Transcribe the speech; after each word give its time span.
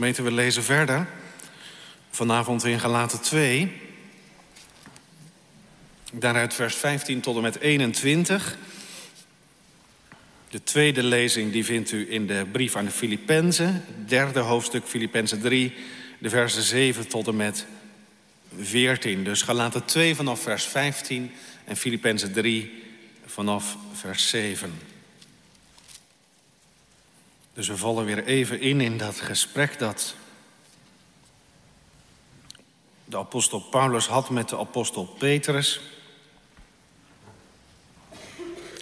Gemeente, 0.00 0.22
we 0.22 0.32
lezen 0.32 0.62
verder. 0.62 1.06
Vanavond 2.10 2.64
in 2.64 2.80
Galaten 2.80 3.20
2. 3.20 3.72
Daaruit 6.12 6.54
vers 6.54 6.74
15 6.74 7.20
tot 7.20 7.36
en 7.36 7.42
met 7.42 7.60
21. 7.60 8.56
De 10.50 10.62
tweede 10.62 11.02
lezing 11.02 11.52
die 11.52 11.64
vindt 11.64 11.92
u 11.92 12.12
in 12.12 12.26
de 12.26 12.46
brief 12.52 12.76
aan 12.76 12.84
de 12.84 12.90
Filippenzen. 12.90 13.84
Derde 14.06 14.40
hoofdstuk 14.40 14.84
Filippenzen 14.86 15.40
3, 15.40 15.74
de 16.18 16.28
versen 16.28 16.62
7 16.62 17.08
tot 17.08 17.26
en 17.26 17.36
met 17.36 17.66
14. 18.60 19.24
Dus 19.24 19.42
Galaten 19.42 19.84
2 19.84 20.14
vanaf 20.14 20.42
vers 20.42 20.64
15 20.64 21.30
en 21.64 21.76
Filippenzen 21.76 22.32
3 22.32 22.82
vanaf 23.26 23.76
vers 23.92 24.28
7. 24.28 24.89
Dus 27.52 27.68
we 27.68 27.76
vallen 27.76 28.04
weer 28.04 28.24
even 28.24 28.60
in 28.60 28.80
in 28.80 28.98
dat 28.98 29.20
gesprek 29.20 29.78
dat 29.78 30.14
de 33.04 33.18
apostel 33.18 33.60
Paulus 33.60 34.06
had 34.06 34.30
met 34.30 34.48
de 34.48 34.58
apostel 34.58 35.04
Petrus. 35.04 35.80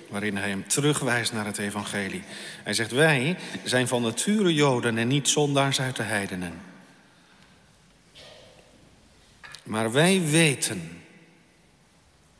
Waarin 0.08 0.36
hij 0.36 0.48
hem 0.48 0.68
terugwijst 0.68 1.32
naar 1.32 1.46
het 1.46 1.58
evangelie. 1.58 2.22
Hij 2.62 2.74
zegt, 2.74 2.90
wij 2.90 3.38
zijn 3.64 3.88
van 3.88 4.02
nature 4.02 4.54
Joden 4.54 4.98
en 4.98 5.08
niet 5.08 5.28
zondaars 5.28 5.80
uit 5.80 5.96
de 5.96 6.02
heidenen. 6.02 6.60
Maar 9.62 9.92
wij 9.92 10.22
weten, 10.22 10.97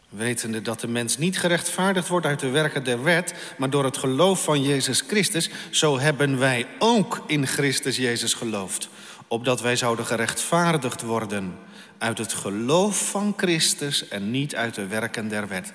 wetende 0.09 0.63
dat 0.63 0.81
de 0.81 0.89
mens 0.89 1.19
niet 1.19 1.39
gerechtvaardigd 1.39 2.09
wordt 2.09 2.27
uit 2.27 2.41
de 2.41 2.51
werken 2.51 2.85
der 2.85 3.03
wet, 3.03 3.35
maar 3.59 3.71
door 3.71 3.85
het 3.85 3.97
geloof 3.97 4.43
van 4.43 4.63
Jezus 4.63 5.01
Christus, 5.01 5.51
zo 5.71 5.99
hebben 5.99 6.39
wij 6.39 6.67
ook 6.79 7.25
in 7.27 7.47
Christus 7.47 7.97
Jezus 7.97 8.35
geloofd, 8.35 8.89
opdat 9.27 9.61
wij 9.61 9.77
zouden 9.77 10.07
gerechtvaardigd 10.07 11.03
worden 11.03 11.59
uit 11.99 12.19
het 12.19 12.33
geloof 12.33 13.11
van 13.11 13.35
Christus 13.37 14.09
en 14.09 14.31
niet 14.31 14.55
uit 14.55 14.75
de 14.75 14.87
werken 14.87 15.29
der 15.29 15.49
wet. 15.49 15.73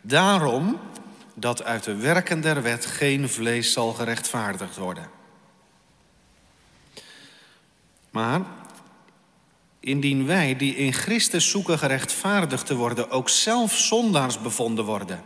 Daarom 0.00 0.80
dat 1.34 1.64
uit 1.64 1.84
de 1.84 1.96
werken 1.96 2.40
der 2.40 2.62
wet 2.62 2.86
geen 2.86 3.28
vlees 3.28 3.72
zal 3.72 3.92
gerechtvaardigd 3.92 4.76
worden. 4.76 5.10
Maar 8.10 8.40
indien 9.80 10.26
wij 10.26 10.56
die 10.56 10.76
in 10.76 10.92
Christus 10.92 11.50
zoeken 11.50 11.78
gerechtvaardigd 11.78 12.66
te 12.66 12.74
worden, 12.74 13.10
ook 13.10 13.28
zelf 13.28 13.76
zondaars 13.76 14.40
bevonden 14.40 14.84
worden, 14.84 15.22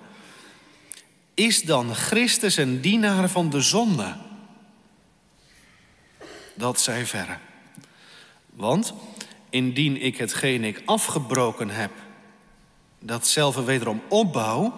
is 1.35 1.63
dan 1.63 1.95
Christus 1.95 2.57
een 2.57 2.81
dienaar 2.81 3.29
van 3.29 3.51
de 3.51 3.61
zonde? 3.61 4.17
Dat 6.55 6.81
zij 6.81 7.07
verre. 7.07 7.39
Want 8.51 8.95
indien 9.51 10.03
ik 10.03 10.17
hetgeen 10.17 10.65
ik 10.65 10.83
afgebroken 10.85 11.71
heb, 11.71 11.91
datzelfde 12.99 13.63
wederom 13.65 14.03
opbouw, 14.09 14.75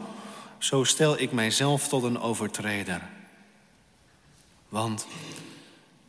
zo 0.59 0.85
stel 0.85 1.21
ik 1.21 1.33
mijzelf 1.33 1.89
tot 1.89 2.03
een 2.03 2.21
overtreder. 2.21 3.03
Want 4.69 5.07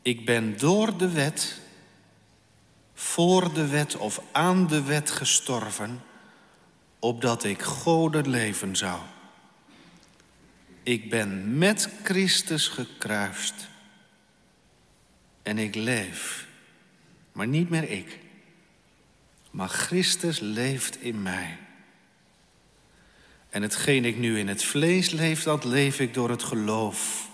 ik 0.02 0.26
ben 0.26 0.58
door 0.58 0.98
de 0.98 1.10
wet, 1.10 1.60
voor 3.00 3.54
de 3.54 3.68
wet 3.68 3.98
of 3.98 4.22
aan 4.32 4.68
de 4.68 4.82
wet 4.82 5.12
gestorven, 5.12 6.04
opdat 7.00 7.44
ik 7.44 7.62
Gode 7.62 8.30
leven 8.30 8.76
zou. 8.76 9.00
Ik 10.84 11.10
ben 11.10 11.58
met 11.58 11.90
Christus 12.04 12.68
gekruist 12.68 13.54
en 15.44 15.58
ik 15.58 15.76
leef, 15.76 16.48
maar 17.32 17.48
niet 17.48 17.70
meer 17.70 17.90
ik, 17.90 18.20
maar 19.52 19.70
Christus 19.70 20.40
leeft 20.40 21.02
in 21.02 21.22
mij. 21.22 21.58
En 23.50 23.62
hetgeen 23.62 24.06
ik 24.06 24.18
nu 24.18 24.40
in 24.40 24.48
het 24.48 24.64
vlees 24.64 25.10
leef, 25.10 25.44
dat 25.44 25.64
leef 25.64 26.00
ik 26.00 26.14
door 26.14 26.30
het 26.30 26.44
geloof 26.44 27.30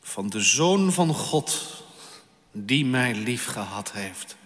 van 0.00 0.28
de 0.28 0.40
Zoon 0.40 0.92
van 0.92 1.14
God, 1.14 1.82
die 2.52 2.84
mij 2.84 3.14
lief 3.14 3.46
gehad 3.46 3.92
heeft 3.92 4.36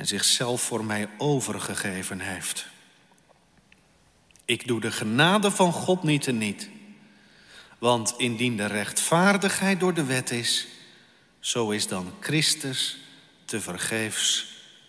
en 0.00 0.06
zichzelf 0.06 0.62
voor 0.62 0.84
mij 0.84 1.08
overgegeven 1.18 2.20
heeft. 2.20 2.66
Ik 4.44 4.66
doe 4.66 4.80
de 4.80 4.92
genade 4.92 5.50
van 5.50 5.72
God 5.72 6.02
niet 6.02 6.22
te 6.22 6.32
niet. 6.32 6.68
Want 7.78 8.14
indien 8.16 8.56
de 8.56 8.66
rechtvaardigheid 8.66 9.80
door 9.80 9.94
de 9.94 10.04
wet 10.04 10.30
is, 10.30 10.66
zo 11.40 11.70
is 11.70 11.86
dan 11.86 12.14
Christus 12.20 12.98
te 13.44 13.60
vergeefs 13.60 14.46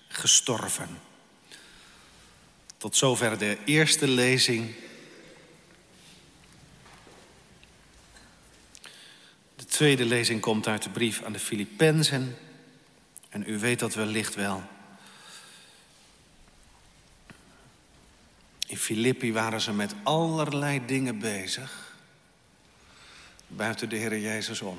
gestorven. 0.07 0.99
Tot 2.77 2.95
zover 2.95 3.37
de 3.37 3.57
eerste 3.65 4.07
lezing. 4.07 4.75
De 9.55 9.65
tweede 9.65 10.05
lezing 10.05 10.41
komt 10.41 10.67
uit 10.67 10.83
de 10.83 10.89
brief 10.89 11.23
aan 11.23 11.33
de 11.33 11.39
Filippenzen. 11.39 12.37
En 13.29 13.43
u 13.47 13.59
weet 13.59 13.79
dat 13.79 13.93
wellicht 13.93 14.35
wel. 14.35 14.70
In 18.71 18.77
Filippi 18.77 19.33
waren 19.33 19.61
ze 19.61 19.73
met 19.73 19.93
allerlei 20.03 20.85
dingen 20.85 21.19
bezig. 21.19 21.95
Buiten 23.47 23.89
de 23.89 23.95
Heer 23.95 24.19
Jezus 24.19 24.61
om. 24.61 24.77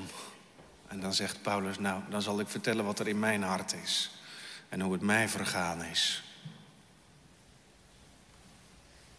En 0.87 0.99
dan 0.99 1.13
zegt 1.13 1.41
Paulus, 1.41 1.79
nou, 1.79 2.01
dan 2.09 2.21
zal 2.21 2.39
ik 2.39 2.47
vertellen 2.47 2.85
wat 2.85 2.99
er 2.99 3.07
in 3.07 3.19
mijn 3.19 3.43
hart 3.43 3.73
is. 3.83 4.11
En 4.69 4.81
hoe 4.81 4.93
het 4.93 5.01
mij 5.01 5.29
vergaan 5.29 5.83
is. 5.83 6.23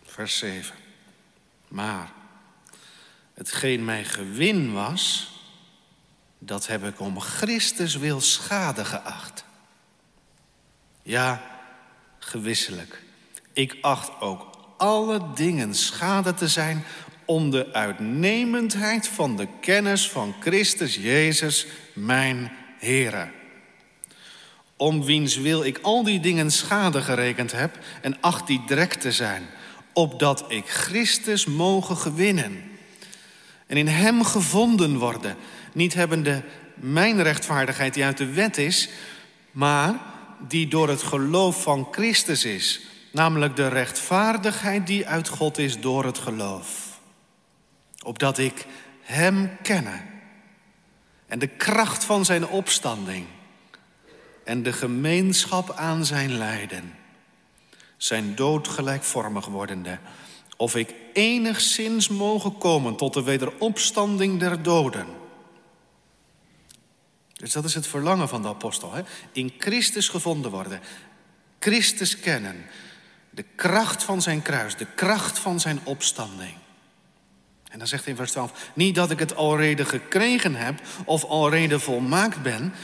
Vers 0.05 0.39
7. 0.39 0.75
Maar 1.69 2.13
hetgeen 3.35 3.85
mij 3.85 4.05
gewin 4.05 4.73
was, 4.73 5.33
dat 6.39 6.67
heb 6.67 6.85
ik 6.85 7.01
om 7.01 7.21
Christus 7.21 7.97
wil 7.97 8.21
schade 8.21 8.85
geacht. 8.85 9.45
Ja, 11.03 11.43
gewisselijk. 12.19 13.03
Ik 13.53 13.79
acht 13.81 14.21
ook 14.21 14.53
alle 14.77 15.23
dingen 15.35 15.75
schade 15.75 16.35
te 16.35 16.49
zijn 16.49 16.85
om 17.25 17.51
de 17.51 17.73
uitnemendheid 17.73 19.09
van 19.09 19.37
de 19.37 19.49
kennis 19.61 20.11
van 20.11 20.35
Christus 20.41 20.95
Jezus, 20.95 21.67
mijn 21.93 22.53
Heere. 22.79 23.31
Om 24.77 25.05
wiens 25.05 25.37
wil 25.37 25.65
ik 25.65 25.79
al 25.83 26.03
die 26.03 26.21
dingen 26.21 26.51
schade 26.51 27.03
gerekend 27.03 27.53
heb 27.53 27.79
en 28.03 28.17
acht 28.21 28.47
die 28.47 28.65
drek 28.67 28.95
te 28.95 29.13
zijn, 29.13 29.47
opdat 29.93 30.45
ik 30.49 30.67
Christus 30.67 31.47
mogen 31.47 31.97
gewinnen 31.97 32.63
en 33.67 33.77
in 33.77 33.89
Hem 33.89 34.25
gevonden 34.25 34.99
worden, 34.99 35.37
niet 35.73 35.95
hebbende 35.95 36.43
mijn 36.75 37.23
rechtvaardigheid 37.23 37.95
die 37.95 38.05
uit 38.05 38.19
de 38.19 38.33
wet 38.33 38.59
is, 38.59 38.89
maar 39.51 39.95
die 40.49 40.69
door 40.69 40.89
het 40.89 41.03
geloof 41.03 41.63
van 41.63 41.89
Christus 41.91 42.45
is 42.45 42.81
namelijk 43.15 43.57
de 43.57 43.69
rechtvaardigheid 43.69 44.87
die 44.87 45.07
uit 45.07 45.29
God 45.29 45.59
is 45.59 45.81
door 45.81 46.05
het 46.05 46.19
geloof. 46.19 47.01
Opdat 48.05 48.39
ik 48.39 48.67
Hem 49.01 49.57
kenne 49.63 50.01
en 51.27 51.39
de 51.39 51.47
kracht 51.47 52.05
van 52.05 52.25
Zijn 52.25 52.47
opstanding 52.47 53.27
en 54.45 54.63
de 54.63 54.73
gemeenschap 54.73 55.71
aan 55.71 56.05
Zijn 56.05 56.37
lijden, 56.37 56.95
Zijn 57.97 58.35
dood 58.35 58.69
gelijkvormig 58.69 59.47
wordende, 59.47 59.99
of 60.57 60.77
ik 60.77 60.95
enigszins 61.13 62.09
mogen 62.09 62.59
komen 62.59 62.97
tot 62.97 63.15
de 63.15 63.23
wederopstanding 63.23 64.41
der 64.41 64.63
doden. 64.63 65.07
Dus 67.33 67.53
dat 67.53 67.65
is 67.65 67.75
het 67.75 67.87
verlangen 67.87 68.29
van 68.29 68.43
de 68.43 68.49
apostel. 68.49 68.93
Hè? 68.93 69.03
In 69.33 69.55
Christus 69.59 70.09
gevonden 70.09 70.51
worden. 70.51 70.81
Christus 71.59 72.21
kennen. 72.21 72.65
De 73.35 73.45
kracht 73.57 74.03
van 74.03 74.23
zijn 74.23 74.43
kruis, 74.43 74.77
de 74.77 74.87
kracht 74.95 75.39
van 75.39 75.61
zijn 75.61 75.81
opstanding. 75.85 76.55
En 77.71 77.79
dan 77.79 77.89
zegt 77.89 78.03
hij 78.03 78.13
in 78.13 78.19
vers 78.19 78.31
12: 78.31 78.71
Niet 78.75 78.95
dat 78.95 79.11
ik 79.11 79.19
het 79.19 79.37
alrede 79.37 79.85
gekregen 79.85 80.55
heb 80.55 80.81
of 81.05 81.25
alrede 81.25 81.81
volmaakt 81.81 82.43
ben, 82.43 82.75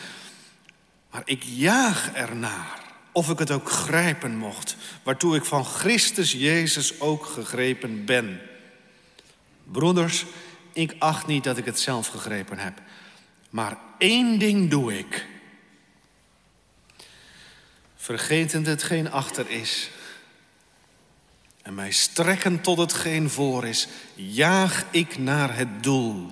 maar 1.10 1.22
ik 1.24 1.42
jaag 1.42 2.12
ernaar. 2.12 2.78
Of 3.12 3.30
ik 3.30 3.38
het 3.38 3.50
ook 3.50 3.70
grijpen 3.70 4.36
mocht, 4.36 4.76
waartoe 5.02 5.36
ik 5.36 5.44
van 5.44 5.64
Christus 5.64 6.32
Jezus 6.32 7.00
ook 7.00 7.26
gegrepen 7.26 8.04
ben. 8.04 8.40
Broeders, 9.64 10.24
ik 10.72 10.94
acht 10.98 11.26
niet 11.26 11.44
dat 11.44 11.56
ik 11.56 11.64
het 11.64 11.80
zelf 11.80 12.06
gegrepen 12.06 12.58
heb, 12.58 12.80
maar 13.50 13.78
één 13.98 14.38
ding 14.38 14.70
doe 14.70 14.98
ik. 14.98 15.26
Vergetend 17.96 18.66
hetgeen 18.66 19.10
achter 19.10 19.50
is 19.50 19.90
en 21.70 21.76
mij 21.76 21.90
strekken 21.90 22.60
tot 22.60 22.78
hetgeen 22.78 23.30
voor 23.30 23.66
is, 23.66 23.88
jaag 24.14 24.84
ik 24.90 25.18
naar 25.18 25.56
het 25.56 25.82
doel. 25.82 26.30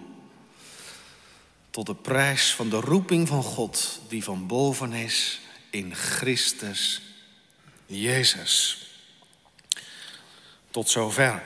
tot 1.71 1.87
de 1.87 1.95
prijs 1.95 2.55
van 2.55 2.69
de 2.69 2.81
roeping 2.81 3.29
van 3.29 3.43
God 3.43 4.01
die 4.09 4.25
van 4.25 4.47
boven 4.47 4.93
is 4.93 5.41
in 5.71 5.95
Christus 5.95 7.03
Jezus. 7.87 8.87
Tot 10.71 10.91
zover. 10.91 11.43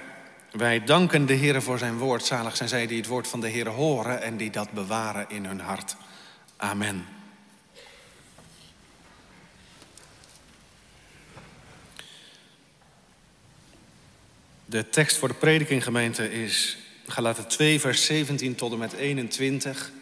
Wij 0.51 0.85
danken 0.85 1.27
de 1.27 1.35
Heer 1.35 1.63
voor 1.63 1.79
zijn 1.79 1.99
woord. 1.99 2.25
Zalig 2.25 2.57
zijn 2.57 2.69
zij 2.69 2.87
die 2.87 2.97
het 2.97 3.07
woord 3.07 3.29
van 3.29 3.41
de 3.41 3.49
Heer 3.49 3.69
horen 3.69 4.23
en 4.23 4.37
die 4.37 4.51
dat 4.51 4.71
bewaren 4.71 5.31
in 5.31 5.45
hun 5.45 5.61
hart. 5.61 5.97
Amen. 6.57 7.07
De 14.73 14.89
tekst 14.89 15.17
voor 15.17 15.29
de 15.29 15.35
predikinggemeente 15.35 16.33
is 16.33 16.77
Galaten 17.07 17.49
2, 17.49 17.81
vers 17.81 18.05
17 18.05 18.55
tot 18.55 18.73
en 18.73 18.79
met 18.79 18.93
21. 18.93 19.93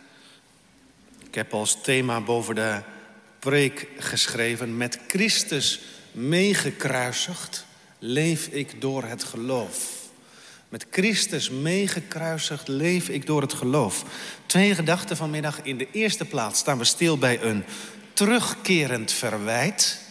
Ik 1.26 1.34
heb 1.34 1.54
als 1.54 1.82
thema 1.82 2.20
boven 2.20 2.54
de 2.54 2.80
preek 3.38 3.86
geschreven: 3.98 4.76
Met 4.76 4.98
Christus 5.08 5.80
meegekruisigd 6.12 7.66
leef 7.98 8.46
ik 8.46 8.80
door 8.80 9.04
het 9.04 9.24
geloof. 9.24 9.90
Met 10.68 10.86
Christus 10.90 11.50
meegekruisigd 11.50 12.68
leef 12.68 13.08
ik 13.08 13.26
door 13.26 13.40
het 13.40 13.52
geloof. 13.52 14.04
Twee 14.46 14.74
gedachten 14.74 15.16
vanmiddag. 15.16 15.62
In 15.62 15.78
de 15.78 15.88
eerste 15.92 16.24
plaats 16.24 16.58
staan 16.58 16.78
we 16.78 16.84
stil 16.84 17.18
bij 17.18 17.42
een 17.42 17.64
terugkerend 18.12 19.12
verwijt. 19.12 20.08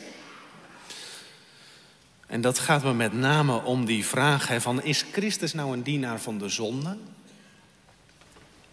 En 2.30 2.42
dat 2.42 2.60
gaat 2.60 2.84
me 2.84 2.94
met 2.94 3.14
name 3.14 3.64
om 3.64 3.86
die 3.86 4.06
vraag 4.06 4.48
hè, 4.48 4.62
van 4.62 4.84
is 4.84 5.06
Christus 5.12 5.54
nou 5.54 5.74
een 5.74 5.84
dienaar 5.84 6.22
van 6.22 6.38
de 6.38 6.50
zonde? 6.50 6.98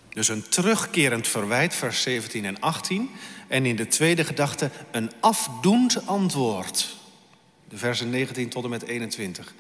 Dus 0.09 0.29
een 0.29 0.49
terugkerend 0.49 1.29
verwijt, 1.29 1.75
vers 1.75 2.03
17 2.03 2.45
en 2.45 2.61
18. 2.61 3.11
En 3.49 3.67
in 3.67 3.77
de 3.77 3.89
tweede 3.89 4.25
gedachte 4.25 4.71
een 4.91 5.13
afdoend 5.21 6.07
antwoord. 6.07 6.97
De 7.69 7.77
versen 7.77 8.11
19 8.11 8.49
tot 8.49 8.65
en 8.65 8.71
met 8.71 8.83
21. 8.83 9.55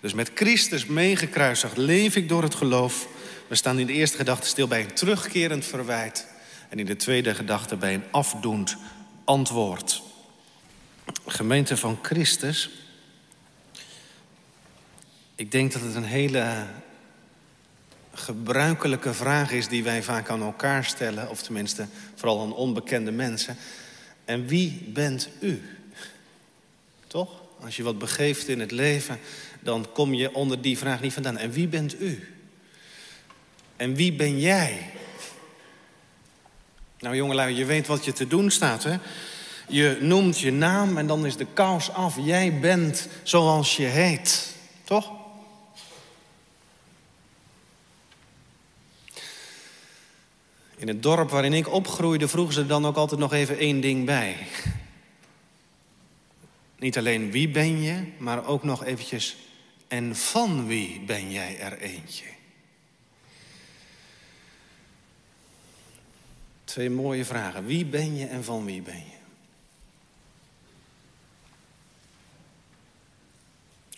Dus 0.00 0.12
met 0.12 0.30
Christus 0.34 0.86
meegekruisigd 0.86 1.76
leef 1.76 2.16
ik 2.16 2.28
door 2.28 2.42
het 2.42 2.54
geloof. 2.54 3.08
We 3.46 3.54
staan 3.54 3.78
in 3.78 3.86
de 3.86 3.92
eerste 3.92 4.16
gedachte 4.16 4.46
stil 4.46 4.68
bij 4.68 4.80
een 4.80 4.94
terugkerend 4.94 5.64
verwijt. 5.64 6.26
En 6.68 6.78
in 6.78 6.86
de 6.86 6.96
tweede 6.96 7.34
gedachte 7.34 7.76
bij 7.76 7.94
een 7.94 8.04
afdoend 8.10 8.76
antwoord. 9.24 10.02
Gemeente 11.26 11.76
van 11.76 11.98
Christus. 12.02 12.70
Ik 15.40 15.50
denk 15.50 15.72
dat 15.72 15.82
het 15.82 15.94
een 15.94 16.04
hele 16.04 16.66
gebruikelijke 18.12 19.14
vraag 19.14 19.52
is 19.52 19.68
die 19.68 19.84
wij 19.84 20.02
vaak 20.02 20.28
aan 20.28 20.42
elkaar 20.42 20.84
stellen, 20.84 21.30
of 21.30 21.42
tenminste 21.42 21.86
vooral 22.14 22.40
aan 22.40 22.54
onbekende 22.54 23.10
mensen. 23.10 23.56
En 24.24 24.46
wie 24.46 24.90
bent 24.92 25.28
u? 25.40 25.62
Toch? 27.06 27.30
Als 27.60 27.76
je 27.76 27.82
wat 27.82 27.98
begeeft 27.98 28.48
in 28.48 28.60
het 28.60 28.70
leven, 28.70 29.18
dan 29.60 29.86
kom 29.92 30.14
je 30.14 30.34
onder 30.34 30.62
die 30.62 30.78
vraag 30.78 31.00
niet 31.00 31.12
vandaan. 31.12 31.38
En 31.38 31.50
wie 31.50 31.68
bent 31.68 32.00
u? 32.00 32.34
En 33.76 33.94
wie 33.94 34.12
ben 34.12 34.40
jij? 34.40 34.90
Nou 36.98 37.16
jongelui, 37.16 37.56
je 37.56 37.64
weet 37.64 37.86
wat 37.86 38.04
je 38.04 38.12
te 38.12 38.26
doen 38.26 38.50
staat, 38.50 38.82
hè? 38.82 38.96
Je 39.68 39.98
noemt 40.00 40.38
je 40.38 40.52
naam 40.52 40.98
en 40.98 41.06
dan 41.06 41.26
is 41.26 41.36
de 41.36 41.46
kous 41.54 41.92
af. 41.92 42.16
Jij 42.24 42.58
bent 42.58 43.08
zoals 43.22 43.76
je 43.76 43.86
heet, 43.86 44.54
toch? 44.84 45.18
In 50.80 50.88
het 50.88 51.02
dorp 51.02 51.30
waarin 51.30 51.52
ik 51.52 51.68
opgroeide 51.68 52.28
vroegen 52.28 52.54
ze 52.54 52.66
dan 52.66 52.86
ook 52.86 52.96
altijd 52.96 53.20
nog 53.20 53.32
even 53.32 53.58
één 53.58 53.80
ding 53.80 54.04
bij. 54.04 54.36
Niet 56.78 56.98
alleen 56.98 57.30
wie 57.30 57.48
ben 57.48 57.82
je, 57.82 58.12
maar 58.18 58.46
ook 58.46 58.62
nog 58.62 58.84
eventjes 58.84 59.36
en 59.88 60.16
van 60.16 60.66
wie 60.66 61.00
ben 61.00 61.32
jij 61.32 61.58
er 61.58 61.78
eentje? 61.78 62.24
Twee 66.64 66.90
mooie 66.90 67.24
vragen. 67.24 67.64
Wie 67.64 67.84
ben 67.84 68.16
je 68.16 68.26
en 68.26 68.44
van 68.44 68.64
wie 68.64 68.82
ben 68.82 68.98
je? 68.98 69.18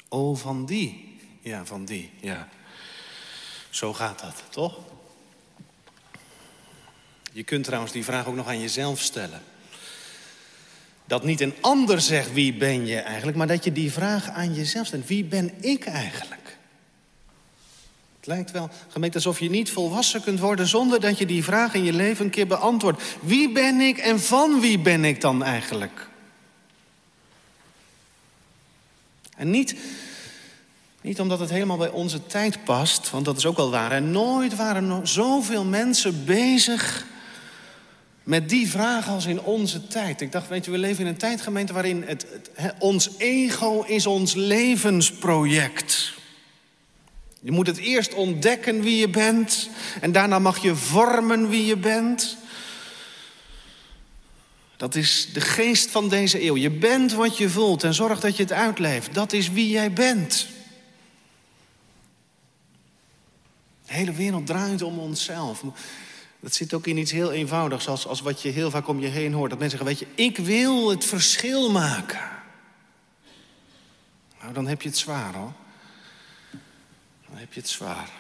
Oh, 0.08 0.36
van 0.36 0.66
die. 0.66 1.18
Ja, 1.40 1.64
van 1.64 1.84
die, 1.84 2.10
ja. 2.20 2.48
Zo 3.70 3.92
gaat 3.92 4.20
dat, 4.20 4.42
toch? 4.50 4.78
Je 7.32 7.42
kunt 7.42 7.64
trouwens 7.64 7.92
die 7.92 8.04
vraag 8.04 8.26
ook 8.26 8.34
nog 8.34 8.46
aan 8.46 8.60
jezelf 8.60 9.00
stellen. 9.00 9.42
Dat 11.04 11.24
niet 11.24 11.40
een 11.40 11.54
ander 11.60 12.00
zegt 12.00 12.32
wie 12.32 12.54
ben 12.54 12.86
je 12.86 12.98
eigenlijk, 12.98 13.36
maar 13.36 13.46
dat 13.46 13.64
je 13.64 13.72
die 13.72 13.92
vraag 13.92 14.28
aan 14.28 14.54
jezelf 14.54 14.86
stelt. 14.86 15.06
Wie 15.06 15.24
ben 15.24 15.52
ik 15.60 15.84
eigenlijk? 15.84 16.56
Het 18.16 18.26
lijkt 18.26 18.50
wel, 18.50 18.70
gemeente, 18.88 19.16
alsof 19.16 19.40
je 19.40 19.50
niet 19.50 19.70
volwassen 19.70 20.22
kunt 20.22 20.40
worden 20.40 20.66
zonder 20.66 21.00
dat 21.00 21.18
je 21.18 21.26
die 21.26 21.44
vraag 21.44 21.74
in 21.74 21.84
je 21.84 21.92
leven 21.92 22.24
een 22.24 22.30
keer 22.30 22.46
beantwoordt. 22.46 23.02
Wie 23.20 23.52
ben 23.52 23.80
ik 23.80 23.98
en 23.98 24.20
van 24.20 24.60
wie 24.60 24.78
ben 24.78 25.04
ik 25.04 25.20
dan 25.20 25.42
eigenlijk? 25.42 26.08
En 29.36 29.50
niet, 29.50 29.76
niet 31.00 31.20
omdat 31.20 31.38
het 31.38 31.50
helemaal 31.50 31.76
bij 31.76 31.90
onze 31.90 32.26
tijd 32.26 32.64
past, 32.64 33.10
want 33.10 33.24
dat 33.24 33.36
is 33.36 33.46
ook 33.46 33.56
wel 33.56 33.70
waar. 33.70 33.92
En 33.92 34.10
nooit 34.10 34.56
waren 34.56 34.86
nog 34.86 35.08
zoveel 35.08 35.64
mensen 35.64 36.24
bezig 36.24 37.06
met 38.24 38.48
die 38.48 38.70
vraag 38.70 39.08
als 39.08 39.26
in 39.26 39.40
onze 39.40 39.86
tijd. 39.86 40.20
Ik 40.20 40.32
dacht, 40.32 40.48
weet 40.48 40.64
je, 40.64 40.70
we 40.70 40.78
leven 40.78 41.04
in 41.04 41.10
een 41.10 41.16
tijdgemeente 41.16 41.72
waarin 41.72 42.02
het, 42.06 42.26
het 42.54 42.74
ons 42.78 43.10
ego 43.18 43.82
is 43.82 44.06
ons 44.06 44.34
levensproject. 44.34 46.12
Je 47.40 47.50
moet 47.50 47.66
het 47.66 47.78
eerst 47.78 48.14
ontdekken 48.14 48.82
wie 48.82 48.96
je 48.96 49.08
bent 49.08 49.68
en 50.00 50.12
daarna 50.12 50.38
mag 50.38 50.62
je 50.62 50.74
vormen 50.74 51.48
wie 51.48 51.66
je 51.66 51.76
bent. 51.76 52.36
Dat 54.76 54.94
is 54.94 55.28
de 55.32 55.40
geest 55.40 55.90
van 55.90 56.08
deze 56.08 56.44
eeuw. 56.44 56.56
Je 56.56 56.70
bent 56.70 57.12
wat 57.12 57.38
je 57.38 57.48
voelt 57.48 57.84
en 57.84 57.94
zorg 57.94 58.20
dat 58.20 58.36
je 58.36 58.42
het 58.42 58.52
uitleeft. 58.52 59.14
Dat 59.14 59.32
is 59.32 59.50
wie 59.50 59.68
jij 59.68 59.92
bent. 59.92 60.46
De 63.86 63.92
hele 63.92 64.12
wereld 64.12 64.46
draait 64.46 64.82
om 64.82 64.98
onszelf. 64.98 65.62
Dat 66.42 66.54
zit 66.54 66.74
ook 66.74 66.86
in 66.86 66.96
iets 66.96 67.12
heel 67.12 67.32
eenvoudigs, 67.32 67.88
als, 67.88 68.06
als 68.06 68.20
wat 68.20 68.42
je 68.42 68.48
heel 68.48 68.70
vaak 68.70 68.88
om 68.88 69.00
je 69.00 69.08
heen 69.08 69.32
hoort. 69.32 69.50
Dat 69.50 69.58
mensen 69.58 69.78
zeggen, 69.78 69.98
weet 69.98 70.08
je, 70.16 70.22
ik 70.22 70.36
wil 70.38 70.90
het 70.90 71.04
verschil 71.04 71.70
maken. 71.70 72.30
Nou, 74.40 74.52
dan 74.52 74.66
heb 74.66 74.82
je 74.82 74.88
het 74.88 74.98
zwaar 74.98 75.34
hoor. 75.34 75.52
Dan 77.28 77.36
heb 77.36 77.52
je 77.52 77.60
het 77.60 77.68
zwaar. 77.68 78.10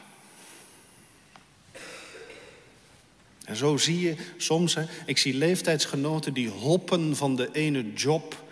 En 3.44 3.56
zo 3.56 3.76
zie 3.76 4.00
je 4.00 4.16
soms, 4.36 4.74
hè, 4.74 4.84
ik 5.06 5.18
zie 5.18 5.34
leeftijdsgenoten 5.34 6.32
die 6.32 6.48
hoppen 6.48 7.16
van 7.16 7.36
de 7.36 7.48
ene 7.52 7.92
job, 7.92 8.44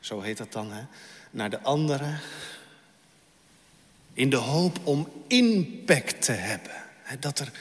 zo 0.00 0.20
heet 0.20 0.36
dat 0.36 0.52
dan, 0.52 0.72
hè, 0.72 0.82
naar 1.30 1.50
de 1.50 1.62
andere. 1.62 2.18
In 4.12 4.30
de 4.30 4.36
hoop 4.36 4.78
om 4.82 5.08
impact 5.26 6.22
te 6.22 6.32
hebben. 6.32 6.84
Hè, 7.02 7.18
dat 7.18 7.38
er 7.38 7.52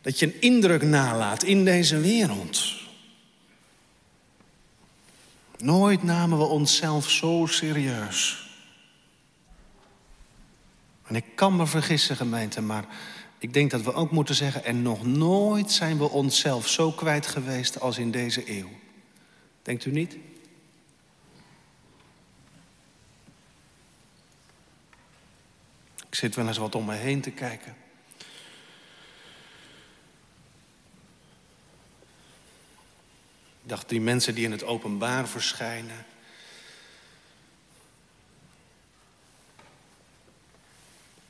dat 0.00 0.18
je 0.18 0.26
een 0.26 0.40
indruk 0.40 0.82
nalaat 0.82 1.42
in 1.42 1.64
deze 1.64 2.00
wereld. 2.00 2.76
Nooit 5.58 6.02
namen 6.02 6.38
we 6.38 6.44
onszelf 6.44 7.10
zo 7.10 7.46
serieus. 7.46 8.46
En 11.04 11.14
ik 11.14 11.24
kan 11.34 11.56
me 11.56 11.66
vergissen, 11.66 12.16
gemeente, 12.16 12.60
maar 12.60 12.84
ik 13.38 13.52
denk 13.52 13.70
dat 13.70 13.82
we 13.82 13.92
ook 13.92 14.10
moeten 14.10 14.34
zeggen: 14.34 14.64
en 14.64 14.82
nog 14.82 15.06
nooit 15.06 15.72
zijn 15.72 15.98
we 15.98 16.10
onszelf 16.10 16.68
zo 16.68 16.92
kwijt 16.92 17.26
geweest 17.26 17.80
als 17.80 17.98
in 17.98 18.10
deze 18.10 18.50
eeuw. 18.58 18.68
Denkt 19.62 19.84
u 19.84 19.90
niet? 19.90 20.16
Ik 26.08 26.14
zit 26.14 26.34
wel 26.34 26.46
eens 26.46 26.58
wat 26.58 26.74
om 26.74 26.84
me 26.84 26.94
heen 26.94 27.20
te 27.20 27.30
kijken. 27.30 27.76
Ik 33.68 33.74
dacht, 33.74 33.88
die 33.88 34.00
mensen 34.00 34.34
die 34.34 34.44
in 34.44 34.50
het 34.50 34.64
openbaar 34.64 35.28
verschijnen. 35.28 36.04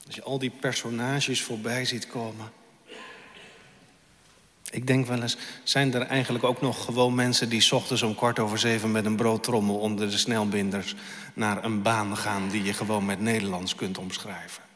Als 0.06 0.14
je 0.14 0.22
al 0.22 0.38
die 0.38 0.50
personages 0.50 1.42
voorbij 1.42 1.84
ziet 1.84 2.06
komen. 2.06 2.52
Ik 4.70 4.86
denk 4.86 5.06
wel 5.06 5.22
eens, 5.22 5.36
zijn 5.62 5.94
er 5.94 6.02
eigenlijk 6.02 6.44
ook 6.44 6.60
nog 6.60 6.84
gewoon 6.84 7.14
mensen 7.14 7.48
die 7.48 7.72
ochtends 7.72 8.02
om 8.02 8.14
kwart 8.14 8.38
over 8.38 8.58
zeven 8.58 8.90
met 8.90 9.04
een 9.04 9.16
broodtrommel 9.16 9.78
onder 9.78 10.10
de 10.10 10.18
snelbinders 10.18 10.94
naar 11.34 11.64
een 11.64 11.82
baan 11.82 12.16
gaan 12.16 12.48
die 12.48 12.62
je 12.62 12.72
gewoon 12.72 13.04
met 13.04 13.20
Nederlands 13.20 13.74
kunt 13.74 13.98
omschrijven? 13.98 14.67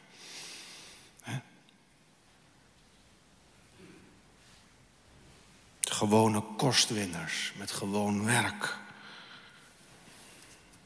Gewone 5.93 6.43
kostwinners 6.57 7.53
met 7.57 7.71
gewoon 7.71 8.25
werk. 8.25 8.77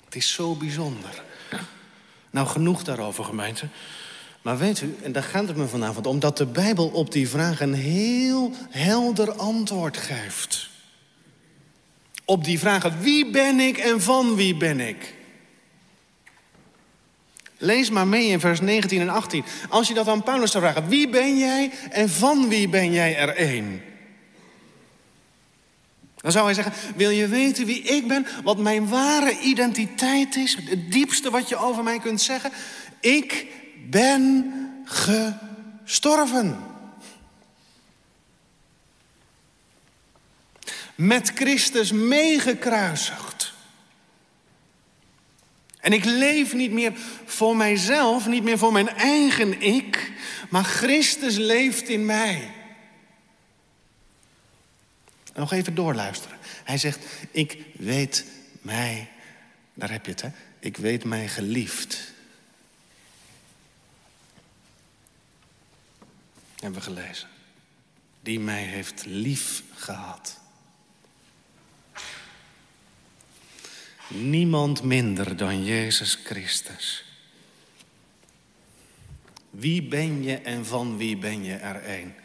Het 0.06 0.16
is 0.16 0.34
zo 0.34 0.56
bijzonder. 0.56 1.24
Nou, 2.30 2.48
genoeg 2.48 2.84
daarover, 2.84 3.24
gemeente. 3.24 3.68
Maar 4.42 4.58
weet 4.58 4.82
u, 4.82 4.96
en 5.04 5.12
daar 5.12 5.24
gaat 5.24 5.48
het 5.48 5.58
me 5.58 5.68
vanavond 5.68 6.08
om, 6.08 6.20
dat 6.20 6.38
de 6.38 6.46
Bijbel 6.46 6.88
op 6.88 7.12
die 7.12 7.30
vraag 7.30 7.62
een 7.62 7.74
heel 7.74 8.52
helder 8.70 9.32
antwoord 9.32 9.98
geeft. 9.98 10.70
Op 12.26 12.44
die 12.44 12.60
vragen, 12.60 13.00
wie 13.00 13.32
ben 13.32 13.60
ik 13.60 13.78
en 13.78 14.02
van 14.02 14.36
wie 14.36 14.56
ben 14.56 14.80
ik? 14.80 15.16
Lees 17.58 17.90
maar 17.90 18.08
mee 18.08 18.28
in 18.28 18.40
vers 18.40 18.62
19 18.62 19.02
en 19.02 19.10
18. 19.10 19.44
Als 19.70 19.88
je 19.88 19.94
dat 19.94 20.08
aan 20.08 20.24
Paulus 20.24 20.52
zou 20.52 20.64
vragen, 20.64 20.88
wie 20.88 21.10
ben 21.10 21.38
jij 21.38 21.72
en 21.90 22.10
van 22.10 22.50
wie 22.50 22.70
ben 22.70 22.92
jij 22.92 23.18
er 23.18 23.36
één? 23.36 23.82
Dan 26.28 26.36
zou 26.36 26.48
hij 26.54 26.64
zeggen, 26.64 26.94
wil 26.96 27.10
je 27.10 27.28
weten 27.28 27.66
wie 27.66 27.82
ik 27.82 28.08
ben? 28.08 28.28
Wat 28.44 28.58
mijn 28.58 28.88
ware 28.88 29.40
identiteit 29.40 30.36
is? 30.36 30.58
Het 30.64 30.92
diepste 30.92 31.30
wat 31.30 31.50
je 31.50 31.56
over 31.56 31.84
mij 31.84 32.00
kunt 32.00 32.22
zeggen? 32.22 32.52
Ik 33.00 33.46
ben 33.90 34.54
gestorven. 34.86 36.64
Met 40.96 41.32
Christus 41.36 41.92
meegekruisigd. 41.92 43.54
En 45.80 45.94
ik 45.94 46.06
leef 46.06 46.54
niet 46.54 46.72
meer 46.72 46.94
voor 47.26 47.56
mijzelf, 47.56 48.28
niet 48.28 48.44
meer 48.44 48.58
voor 48.58 48.72
mijn 48.72 48.90
eigen 48.90 49.62
ik, 49.62 50.12
maar 50.50 50.64
Christus 50.64 51.36
leeft 51.36 51.90
in 51.90 52.06
mij. 52.06 52.57
Nog 55.38 55.52
even 55.52 55.76
doorluisteren. 55.76 56.38
Hij 56.64 56.78
zegt, 56.78 57.06
ik 57.32 57.66
weet 57.74 58.26
mij, 58.62 59.10
daar 59.74 59.92
heb 59.92 60.06
je 60.06 60.12
het 60.12 60.22
hè, 60.22 60.30
ik 60.60 60.78
weet 60.78 61.04
mij 61.04 61.28
geliefd. 61.28 62.14
Hebben 66.60 66.80
we 66.80 66.86
gelezen. 66.86 67.28
Die 68.22 68.40
mij 68.40 68.64
heeft 68.64 69.06
lief 69.06 69.64
gehad. 69.76 70.40
Niemand 74.08 74.84
minder 74.84 75.38
dan 75.38 75.64
Jezus 75.64 76.20
Christus. 76.24 77.06
Wie 79.50 79.84
ben 79.84 80.24
je 80.24 80.38
en 80.38 80.66
van 80.66 80.98
wie 80.98 81.18
ben 81.18 81.44
je 81.44 81.54
er 81.54 81.84
één? 81.84 82.16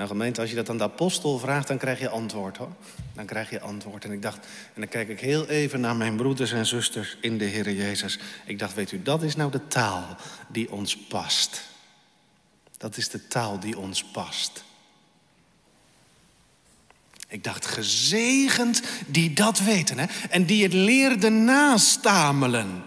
Nou 0.00 0.12
gemeente, 0.12 0.40
als 0.40 0.50
je 0.50 0.56
dat 0.56 0.68
aan 0.68 0.78
de 0.78 0.84
apostel 0.84 1.38
vraagt, 1.38 1.68
dan 1.68 1.78
krijg 1.78 2.00
je 2.00 2.08
antwoord 2.08 2.56
hoor. 2.56 2.72
Dan 3.14 3.26
krijg 3.26 3.50
je 3.50 3.60
antwoord. 3.60 4.04
En 4.04 4.12
ik 4.12 4.22
dacht, 4.22 4.36
en 4.74 4.80
dan 4.80 4.88
kijk 4.88 5.08
ik 5.08 5.20
heel 5.20 5.46
even 5.46 5.80
naar 5.80 5.96
mijn 5.96 6.16
broeders 6.16 6.52
en 6.52 6.66
zusters 6.66 7.16
in 7.20 7.38
de 7.38 7.44
Heer 7.44 7.72
Jezus. 7.72 8.18
Ik 8.46 8.58
dacht, 8.58 8.74
weet 8.74 8.92
u, 8.92 9.02
dat 9.02 9.22
is 9.22 9.36
nou 9.36 9.50
de 9.50 9.66
taal 9.68 10.16
die 10.48 10.72
ons 10.72 10.96
past. 10.96 11.62
Dat 12.76 12.96
is 12.96 13.08
de 13.08 13.26
taal 13.26 13.60
die 13.60 13.78
ons 13.78 14.04
past. 14.04 14.64
Ik 17.28 17.44
dacht, 17.44 17.66
gezegend 17.66 18.82
die 19.06 19.32
dat 19.32 19.58
weten 19.58 19.98
hè? 19.98 20.06
en 20.30 20.44
die 20.44 20.62
het 20.62 20.72
leerden 20.72 21.44
nastamelen. 21.44 22.82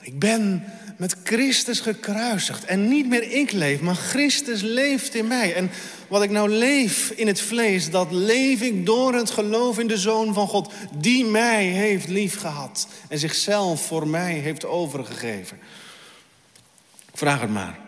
Ik 0.00 0.18
ben 0.18 0.64
met 0.96 1.16
Christus 1.22 1.80
gekruisigd 1.80 2.64
en 2.64 2.88
niet 2.88 3.08
meer 3.08 3.32
ik 3.32 3.52
leef, 3.52 3.80
maar 3.80 3.94
Christus 3.94 4.60
leeft 4.60 5.14
in 5.14 5.26
mij. 5.26 5.54
En 5.54 5.70
wat 6.08 6.22
ik 6.22 6.30
nou 6.30 6.48
leef 6.48 7.10
in 7.10 7.26
het 7.26 7.40
vlees, 7.40 7.90
dat 7.90 8.12
leef 8.12 8.60
ik 8.60 8.86
door 8.86 9.14
het 9.14 9.30
geloof 9.30 9.78
in 9.78 9.86
de 9.86 9.98
Zoon 9.98 10.34
van 10.34 10.48
God, 10.48 10.72
die 10.96 11.24
mij 11.24 11.64
heeft 11.64 12.08
liefgehad 12.08 12.88
en 13.08 13.18
zichzelf 13.18 13.86
voor 13.86 14.08
mij 14.08 14.34
heeft 14.34 14.64
overgegeven. 14.64 15.58
Vraag 17.14 17.40
het 17.40 17.50
maar. 17.50 17.78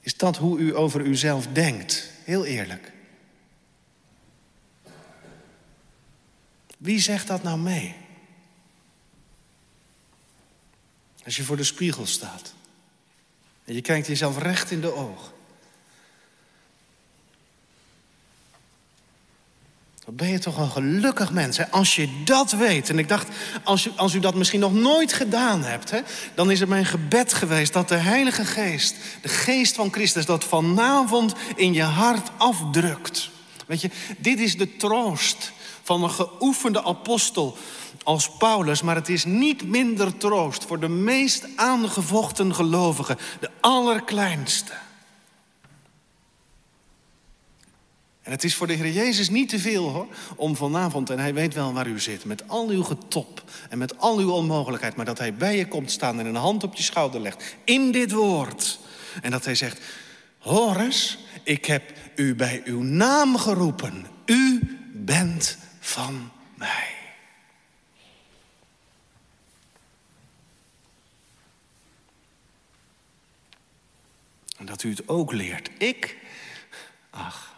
Is 0.00 0.16
dat 0.16 0.36
hoe 0.36 0.58
u 0.58 0.76
over 0.76 1.00
uzelf 1.00 1.46
denkt? 1.46 2.10
Heel 2.24 2.44
eerlijk. 2.44 2.92
Wie 6.78 7.00
zegt 7.00 7.26
dat 7.26 7.42
nou 7.42 7.58
mee? 7.58 7.94
Als 11.24 11.36
je 11.36 11.42
voor 11.42 11.56
de 11.56 11.64
spiegel 11.64 12.06
staat 12.06 12.52
en 13.64 13.74
je 13.74 13.80
kijkt 13.80 14.06
jezelf 14.06 14.38
recht 14.38 14.70
in 14.70 14.80
de 14.80 14.94
ogen. 14.94 15.32
Dan 20.04 20.16
ben 20.16 20.28
je 20.28 20.38
toch 20.38 20.58
een 20.58 20.70
gelukkig 20.70 21.32
mens, 21.32 21.56
hè? 21.56 21.70
als 21.70 21.96
je 21.96 22.22
dat 22.24 22.52
weet. 22.52 22.88
En 22.88 22.98
ik 22.98 23.08
dacht, 23.08 23.28
als 23.62 23.86
u, 23.86 23.90
als 23.96 24.14
u 24.14 24.20
dat 24.20 24.34
misschien 24.34 24.60
nog 24.60 24.74
nooit 24.74 25.12
gedaan 25.12 25.62
hebt... 25.62 25.90
Hè, 25.90 26.00
dan 26.34 26.50
is 26.50 26.60
het 26.60 26.68
mijn 26.68 26.86
gebed 26.86 27.32
geweest 27.32 27.72
dat 27.72 27.88
de 27.88 27.96
Heilige 27.96 28.44
Geest... 28.44 28.96
de 29.22 29.28
Geest 29.28 29.74
van 29.74 29.92
Christus 29.92 30.26
dat 30.26 30.44
vanavond 30.44 31.34
in 31.56 31.72
je 31.72 31.82
hart 31.82 32.30
afdrukt. 32.36 33.30
Weet 33.66 33.80
je, 33.80 33.90
dit 34.18 34.38
is 34.38 34.56
de 34.56 34.76
troost 34.76 35.52
van 35.82 36.02
een 36.02 36.10
geoefende 36.10 36.84
apostel 36.84 37.56
als 38.04 38.30
Paulus, 38.30 38.82
maar 38.82 38.94
het 38.94 39.08
is 39.08 39.24
niet 39.24 39.68
minder 39.68 40.16
troost 40.16 40.64
voor 40.64 40.80
de 40.80 40.88
meest 40.88 41.48
aangevochten 41.56 42.54
gelovigen, 42.54 43.18
de 43.40 43.50
allerkleinste. 43.60 44.72
En 48.22 48.30
het 48.30 48.44
is 48.44 48.54
voor 48.54 48.66
de 48.66 48.72
Heer 48.72 48.92
Jezus 48.92 49.28
niet 49.28 49.48
te 49.48 49.58
veel 49.58 49.88
hoor, 49.88 50.06
om 50.36 50.56
vanavond, 50.56 51.10
en 51.10 51.18
hij 51.18 51.34
weet 51.34 51.54
wel 51.54 51.72
waar 51.72 51.86
u 51.86 52.00
zit, 52.00 52.24
met 52.24 52.48
al 52.48 52.68
uw 52.68 52.82
getop 52.82 53.42
en 53.68 53.78
met 53.78 53.98
al 53.98 54.18
uw 54.18 54.30
onmogelijkheid, 54.30 54.96
maar 54.96 55.04
dat 55.04 55.18
hij 55.18 55.34
bij 55.34 55.56
je 55.56 55.68
komt 55.68 55.90
staan 55.90 56.18
en 56.18 56.26
een 56.26 56.34
hand 56.34 56.64
op 56.64 56.74
je 56.74 56.82
schouder 56.82 57.20
legt, 57.20 57.56
in 57.64 57.92
dit 57.92 58.12
woord. 58.12 58.78
En 59.22 59.30
dat 59.30 59.44
hij 59.44 59.54
zegt, 59.54 59.80
Horus, 60.38 61.18
ik 61.42 61.64
heb 61.64 61.92
u 62.14 62.34
bij 62.34 62.62
uw 62.64 62.82
naam 62.82 63.36
geroepen, 63.36 64.06
u 64.26 64.60
bent 64.92 65.58
van 65.80 66.30
mij. 66.54 66.94
En 74.64 74.70
dat 74.70 74.82
u 74.82 74.90
het 74.90 75.08
ook 75.08 75.32
leert. 75.32 75.70
Ik, 75.78 76.16
ach, 77.10 77.56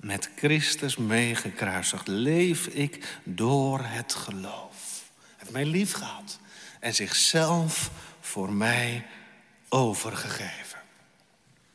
met 0.00 0.30
Christus 0.36 0.96
meegekruisigd, 0.96 2.06
leef 2.06 2.66
ik 2.66 3.18
door 3.24 3.80
het 3.82 4.14
geloof. 4.14 5.02
Hij 5.16 5.36
heeft 5.36 5.50
mij 5.50 5.64
lief 5.64 5.92
gehad 5.92 6.38
en 6.80 6.94
zichzelf 6.94 7.90
voor 8.20 8.52
mij 8.52 9.06
overgegeven. 9.68 10.78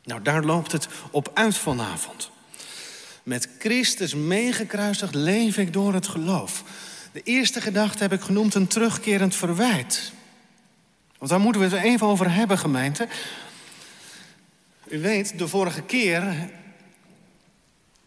Nou, 0.03 0.21
daar 0.21 0.43
loopt 0.43 0.71
het 0.71 0.87
op 1.11 1.31
uit 1.33 1.57
vanavond. 1.57 2.31
Met 3.23 3.49
Christus 3.59 4.15
meegekruisigd 4.15 5.15
leef 5.15 5.57
ik 5.57 5.73
door 5.73 5.93
het 5.93 6.07
geloof. 6.07 6.63
De 7.11 7.21
eerste 7.23 7.61
gedachte 7.61 8.03
heb 8.03 8.13
ik 8.13 8.21
genoemd 8.21 8.53
een 8.53 8.67
terugkerend 8.67 9.35
verwijt. 9.35 10.13
Want 11.17 11.31
daar 11.31 11.39
moeten 11.39 11.61
we 11.61 11.75
het 11.75 11.85
even 11.85 12.07
over 12.07 12.33
hebben, 12.33 12.57
gemeente. 12.57 13.07
U 14.93 14.99
weet, 14.99 15.37
de 15.37 15.47
vorige 15.47 15.81
keer. 15.81 16.49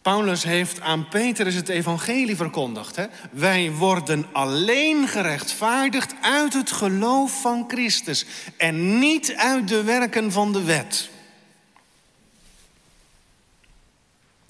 Paulus 0.03 0.43
heeft 0.43 0.81
aan 0.81 1.09
Petrus 1.09 1.55
het 1.55 1.69
evangelie 1.69 2.37
verkondigd. 2.37 2.97
Hè? 2.97 3.07
Wij 3.31 3.73
worden 3.73 4.27
alleen 4.33 5.09
gerechtvaardigd 5.09 6.15
uit 6.21 6.53
het 6.53 6.73
geloof 6.73 7.41
van 7.41 7.65
Christus 7.69 8.27
en 8.57 8.99
niet 8.99 9.35
uit 9.35 9.69
de 9.69 9.83
werken 9.83 10.33
van 10.33 10.53
de 10.53 10.63
wet. 10.63 11.11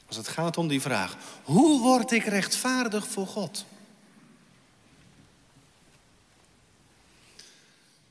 Als 0.07 0.17
het 0.17 0.29
gaat 0.29 0.57
om 0.57 0.69
die 0.69 0.81
vraag, 0.81 1.17
hoe 1.43 1.81
word 1.81 2.11
ik 2.11 2.25
rechtvaardig 2.25 3.09
voor 3.09 3.27
God? 3.27 3.65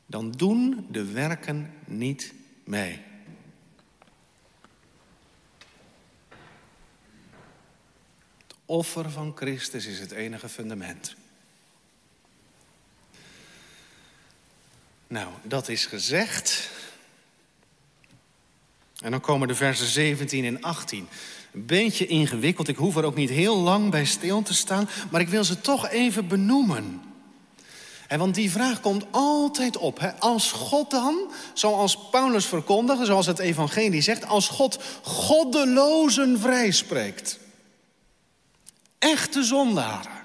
Dan 0.06 0.32
doen 0.32 0.88
de 0.90 1.06
werken 1.06 1.74
niet 1.86 2.34
mee. 2.64 3.05
Offer 8.66 9.12
van 9.12 9.32
Christus 9.36 9.86
is 9.86 10.00
het 10.00 10.12
enige 10.12 10.50
fundament. 10.50 11.16
Nou, 15.08 15.28
dat 15.44 15.70
is 15.70 15.86
gezegd. 15.86 16.70
En 19.02 19.12
dan 19.12 19.22
komen 19.22 19.48
de 19.48 19.56
versen 19.56 19.88
17 19.88 20.46
en 20.46 20.62
18 20.62 21.08
een 21.54 21.66
beetje 21.66 22.06
ingewikkeld. 22.06 22.68
Ik 22.68 22.76
hoef 22.76 22.96
er 22.96 23.04
ook 23.04 23.16
niet 23.16 23.30
heel 23.30 23.58
lang 23.58 23.92
bij 23.92 24.06
stil 24.06 24.42
te 24.42 24.54
staan, 24.54 24.90
maar 25.12 25.22
ik 25.22 25.30
wil 25.30 25.44
ze 25.44 25.62
toch 25.62 25.90
even 25.90 26.28
benoemen. 26.28 27.02
want 28.10 28.36
die 28.36 28.52
vraag 28.52 28.80
komt 28.80 29.06
altijd 29.12 29.78
op. 29.78 30.14
Als 30.20 30.52
God 30.52 30.92
dan, 30.92 31.32
zoals 31.54 32.10
Paulus 32.10 32.46
verkondigt, 32.46 33.06
zoals 33.06 33.26
het 33.26 33.40
evangelie 33.40 34.02
zegt, 34.02 34.26
als 34.26 34.48
God 34.48 34.84
goddelozen 35.02 36.40
vrijspreekt. 36.40 37.40
Echte 39.00 39.44
zondaren. 39.44 40.24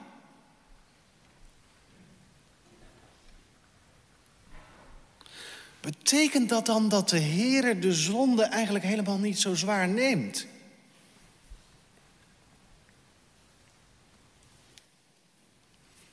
Betekent 5.81 6.49
dat 6.49 6.67
dan 6.67 6.89
dat 6.89 7.09
de 7.09 7.19
Heer 7.19 7.81
de 7.81 7.93
zonde 7.93 8.43
eigenlijk 8.43 8.85
helemaal 8.85 9.19
niet 9.19 9.39
zo 9.39 9.55
zwaar 9.55 9.89
neemt? 9.89 10.47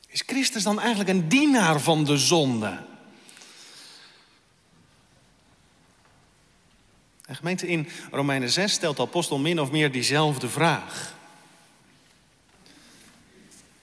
Is 0.08 0.24
Christus 0.26 0.64
dan 0.64 0.80
eigenlijk 0.80 1.10
een 1.10 1.30
dienaar 1.30 1.80
van 1.80 2.04
de 2.04 2.18
zonde? 2.18 2.84
De 7.22 7.36
gemeente 7.36 7.68
in 7.68 7.90
Romeinen 8.12 8.50
6 8.50 8.72
stelt 8.72 8.96
de 8.98 9.02
apostel 9.02 9.40
min 9.40 9.60
of 9.62 9.72
meer 9.72 9.92
diezelfde 9.92 10.50
vraag. 10.50 11.17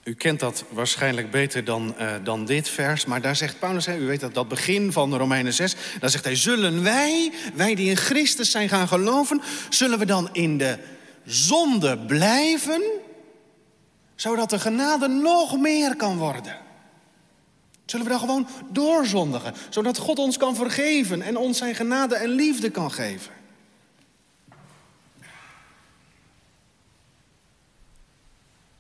U 0.05 0.15
kent 0.15 0.41
dat 0.41 0.65
waarschijnlijk 0.69 1.31
beter 1.31 1.65
dan, 1.65 1.95
uh, 2.01 2.13
dan 2.25 2.45
dit 2.45 2.69
vers, 2.69 3.05
maar 3.05 3.21
daar 3.21 3.37
zegt 3.37 3.59
Paulus, 3.59 3.87
hè, 3.87 3.99
u 3.99 4.07
weet 4.07 4.21
dat, 4.21 4.35
dat 4.35 4.49
begin 4.49 4.93
van 4.93 5.17
Romeinen 5.17 5.55
6, 5.55 5.75
daar 6.01 6.11
zegt 6.11 6.25
hij, 6.25 6.37
zullen 6.37 6.83
wij, 6.83 7.33
wij 7.55 7.75
die 7.75 7.91
in 7.91 7.97
Christus 7.97 8.51
zijn 8.51 8.69
gaan 8.69 8.89
geloven, 8.89 9.43
zullen 9.69 9.99
we 9.99 10.07
dan 10.07 10.29
in 10.33 10.59
de 10.59 10.79
zonde 11.25 11.99
blijven, 11.99 12.83
zodat 14.15 14.51
de 14.51 14.59
genade 14.59 15.09
nog 15.09 15.59
meer 15.59 15.97
kan 15.97 16.17
worden? 16.17 16.57
Zullen 17.85 18.07
we 18.07 18.13
dan 18.13 18.21
gewoon 18.21 18.49
doorzondigen, 18.71 19.55
zodat 19.69 19.99
God 19.99 20.19
ons 20.19 20.37
kan 20.37 20.57
vergeven 20.57 21.23
en 21.23 21.37
ons 21.37 21.59
zijn 21.59 21.75
genade 21.75 22.15
en 22.15 22.29
liefde 22.29 22.71
kan 22.71 22.93
geven? 22.93 23.33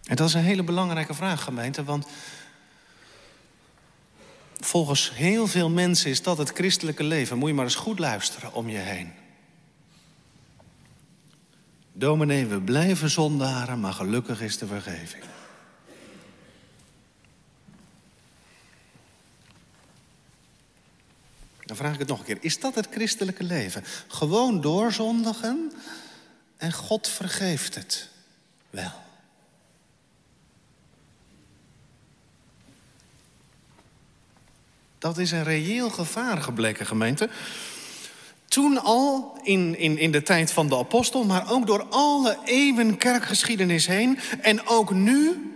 En 0.04 0.16
dat 0.16 0.28
is 0.28 0.34
een 0.34 0.42
hele 0.42 0.62
belangrijke 0.62 1.14
vraag, 1.14 1.42
gemeente, 1.42 1.84
want 1.84 2.06
volgens 4.60 5.14
heel 5.14 5.46
veel 5.46 5.70
mensen 5.70 6.10
is 6.10 6.22
dat 6.22 6.38
het 6.38 6.50
christelijke 6.50 7.04
leven. 7.04 7.38
Moet 7.38 7.48
je 7.48 7.54
maar 7.54 7.64
eens 7.64 7.74
goed 7.74 7.98
luisteren 7.98 8.52
om 8.52 8.68
je 8.68 8.78
heen. 8.78 9.12
Dominee, 11.92 12.46
we 12.46 12.60
blijven 12.60 13.10
zondaren, 13.10 13.80
maar 13.80 13.92
gelukkig 13.92 14.40
is 14.40 14.58
de 14.58 14.66
vergeving. 14.66 15.24
Dan 21.64 21.76
vraag 21.76 21.92
ik 21.92 21.98
het 21.98 22.08
nog 22.08 22.18
een 22.18 22.24
keer. 22.24 22.38
Is 22.40 22.60
dat 22.60 22.74
het 22.74 22.88
christelijke 22.90 23.44
leven? 23.44 23.84
Gewoon 24.08 24.60
doorzondigen 24.60 25.72
en 26.56 26.72
God 26.72 27.08
vergeeft 27.08 27.74
het 27.74 28.08
wel. 28.70 29.02
Dat 35.04 35.18
is 35.18 35.30
een 35.30 35.44
reëel 35.44 35.90
gevaar 35.90 36.42
gebleken, 36.42 36.86
gemeente. 36.86 37.28
Toen 38.44 38.82
al 38.82 39.38
in, 39.42 39.78
in, 39.78 39.98
in 39.98 40.12
de 40.12 40.22
tijd 40.22 40.52
van 40.52 40.68
de 40.68 40.76
apostel, 40.76 41.24
maar 41.24 41.50
ook 41.50 41.66
door 41.66 41.86
alle 41.90 42.38
eeuwen 42.44 42.96
kerkgeschiedenis 42.96 43.86
heen. 43.86 44.18
En 44.40 44.66
ook 44.66 44.90
nu. 44.90 45.52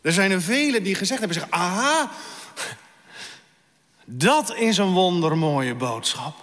Er 0.00 0.12
zijn 0.12 0.30
er 0.30 0.42
velen 0.42 0.82
die 0.82 0.94
gezegd 0.94 1.20
hebben: 1.20 1.38
zeg, 1.38 1.50
aha, 1.50 2.10
dat 4.04 4.54
is 4.54 4.78
een 4.78 4.92
wondermooie 4.92 5.74
boodschap. 5.74 6.36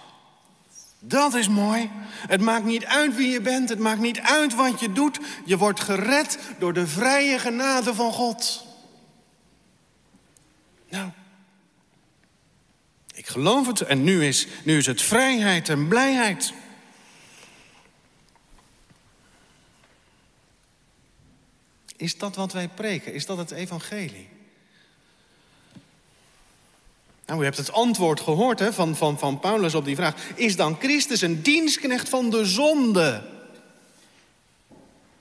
Dat 0.98 1.34
is 1.34 1.48
mooi. 1.48 1.90
Het 2.06 2.40
maakt 2.40 2.64
niet 2.64 2.84
uit 2.84 3.16
wie 3.16 3.30
je 3.30 3.40
bent, 3.40 3.68
het 3.68 3.78
maakt 3.78 4.00
niet 4.00 4.20
uit 4.20 4.54
wat 4.54 4.80
je 4.80 4.92
doet. 4.92 5.18
Je 5.44 5.56
wordt 5.56 5.80
gered 5.80 6.38
door 6.58 6.72
de 6.72 6.86
vrije 6.86 7.38
genade 7.38 7.94
van 7.94 8.12
God. 8.12 8.65
Nou, 10.88 11.10
ik 13.14 13.26
geloof 13.26 13.66
het 13.66 13.80
en 13.80 14.04
nu 14.04 14.26
is, 14.26 14.46
nu 14.64 14.76
is 14.76 14.86
het 14.86 15.02
vrijheid 15.02 15.68
en 15.68 15.88
blijheid. 15.88 16.52
Is 21.96 22.18
dat 22.18 22.36
wat 22.36 22.52
wij 22.52 22.68
preken? 22.68 23.14
Is 23.14 23.26
dat 23.26 23.38
het 23.38 23.50
evangelie? 23.50 24.28
Nou, 27.26 27.40
u 27.40 27.44
hebt 27.44 27.56
het 27.56 27.72
antwoord 27.72 28.20
gehoord 28.20 28.58
hè, 28.58 28.72
van, 28.72 28.96
van, 28.96 29.18
van 29.18 29.40
Paulus 29.40 29.74
op 29.74 29.84
die 29.84 29.96
vraag. 29.96 30.14
Is 30.34 30.56
dan 30.56 30.76
Christus 30.78 31.20
een 31.20 31.42
dienstknecht 31.42 32.08
van 32.08 32.30
de 32.30 32.44
zonde? 32.44 33.22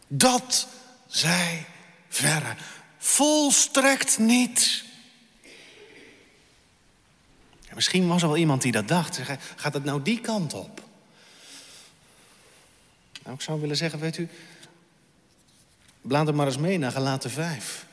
Dat 0.07 0.67
zij 1.07 1.65
verre. 2.09 2.55
Volstrekt 2.97 4.19
niet. 4.19 4.84
Misschien 7.75 8.07
was 8.07 8.21
er 8.21 8.27
wel 8.27 8.37
iemand 8.37 8.61
die 8.61 8.71
dat 8.71 8.87
dacht. 8.87 9.19
Gaat 9.55 9.73
het 9.73 9.83
nou 9.83 10.01
die 10.01 10.21
kant 10.21 10.53
op? 10.53 10.81
Nou, 13.23 13.35
ik 13.35 13.41
zou 13.41 13.61
willen 13.61 13.77
zeggen, 13.77 13.99
weet 13.99 14.17
u, 14.17 14.29
blader 16.01 16.35
maar 16.35 16.45
eens 16.45 16.57
mee 16.57 16.77
naar 16.77 16.91
Galaten 16.91 17.31
5. 17.31 17.84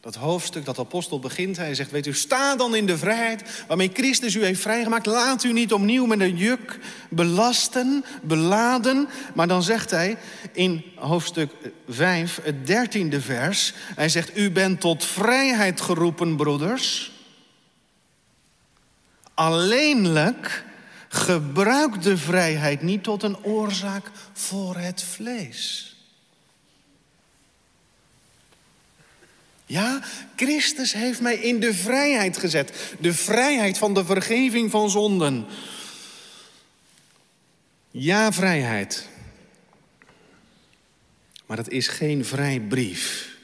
Dat 0.00 0.14
hoofdstuk 0.14 0.64
dat 0.64 0.78
apostel 0.78 1.18
begint, 1.18 1.56
hij 1.56 1.74
zegt, 1.74 1.90
weet 1.90 2.06
u, 2.06 2.14
sta 2.14 2.56
dan 2.56 2.74
in 2.74 2.86
de 2.86 2.98
vrijheid 2.98 3.64
waarmee 3.68 3.90
Christus 3.92 4.34
u 4.34 4.44
heeft 4.44 4.60
vrijgemaakt. 4.60 5.06
Laat 5.06 5.44
u 5.44 5.52
niet 5.52 5.72
opnieuw 5.72 6.06
met 6.06 6.20
een 6.20 6.36
juk 6.36 6.78
belasten, 7.10 8.04
beladen. 8.22 9.08
Maar 9.34 9.48
dan 9.48 9.62
zegt 9.62 9.90
hij 9.90 10.16
in 10.52 10.84
hoofdstuk 10.94 11.52
5, 11.88 12.40
het 12.42 12.66
dertiende 12.66 13.20
vers, 13.20 13.72
hij 13.94 14.08
zegt, 14.08 14.36
u 14.36 14.50
bent 14.50 14.80
tot 14.80 15.04
vrijheid 15.04 15.80
geroepen, 15.80 16.36
broeders. 16.36 17.12
Alleenlijk 19.34 20.64
gebruik 21.08 22.02
de 22.02 22.16
vrijheid 22.16 22.82
niet 22.82 23.02
tot 23.02 23.22
een 23.22 23.44
oorzaak 23.44 24.10
voor 24.32 24.76
het 24.76 25.02
vlees. 25.02 25.89
Ja, 29.70 30.02
Christus 30.36 30.92
heeft 30.92 31.20
mij 31.20 31.34
in 31.34 31.60
de 31.60 31.74
vrijheid 31.74 32.36
gezet. 32.36 32.94
De 33.00 33.14
vrijheid 33.14 33.78
van 33.78 33.94
de 33.94 34.04
vergeving 34.04 34.70
van 34.70 34.90
zonden. 34.90 35.46
Ja, 37.90 38.32
vrijheid. 38.32 39.08
Maar 41.46 41.56
dat 41.56 41.68
is 41.68 41.88
geen 41.88 42.24
vrijbrief. 42.24 43.36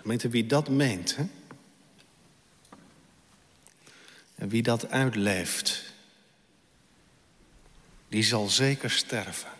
Gemeente, 0.00 0.28
wie 0.28 0.46
dat 0.46 0.68
meent, 0.68 1.16
hè? 1.16 1.24
en 4.34 4.48
wie 4.48 4.62
dat 4.62 4.90
uitleeft, 4.90 5.82
die 8.08 8.22
zal 8.22 8.48
zeker 8.48 8.90
sterven. 8.90 9.53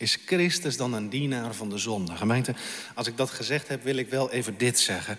Is 0.00 0.18
Christus 0.26 0.76
dan 0.76 0.92
een 0.92 1.08
dienaar 1.08 1.54
van 1.54 1.68
de 1.68 1.78
zonde? 1.78 2.16
Gemeente, 2.16 2.54
als 2.94 3.06
ik 3.06 3.16
dat 3.16 3.30
gezegd 3.30 3.68
heb, 3.68 3.84
wil 3.84 3.96
ik 3.96 4.08
wel 4.08 4.30
even 4.30 4.58
dit 4.58 4.78
zeggen. 4.78 5.18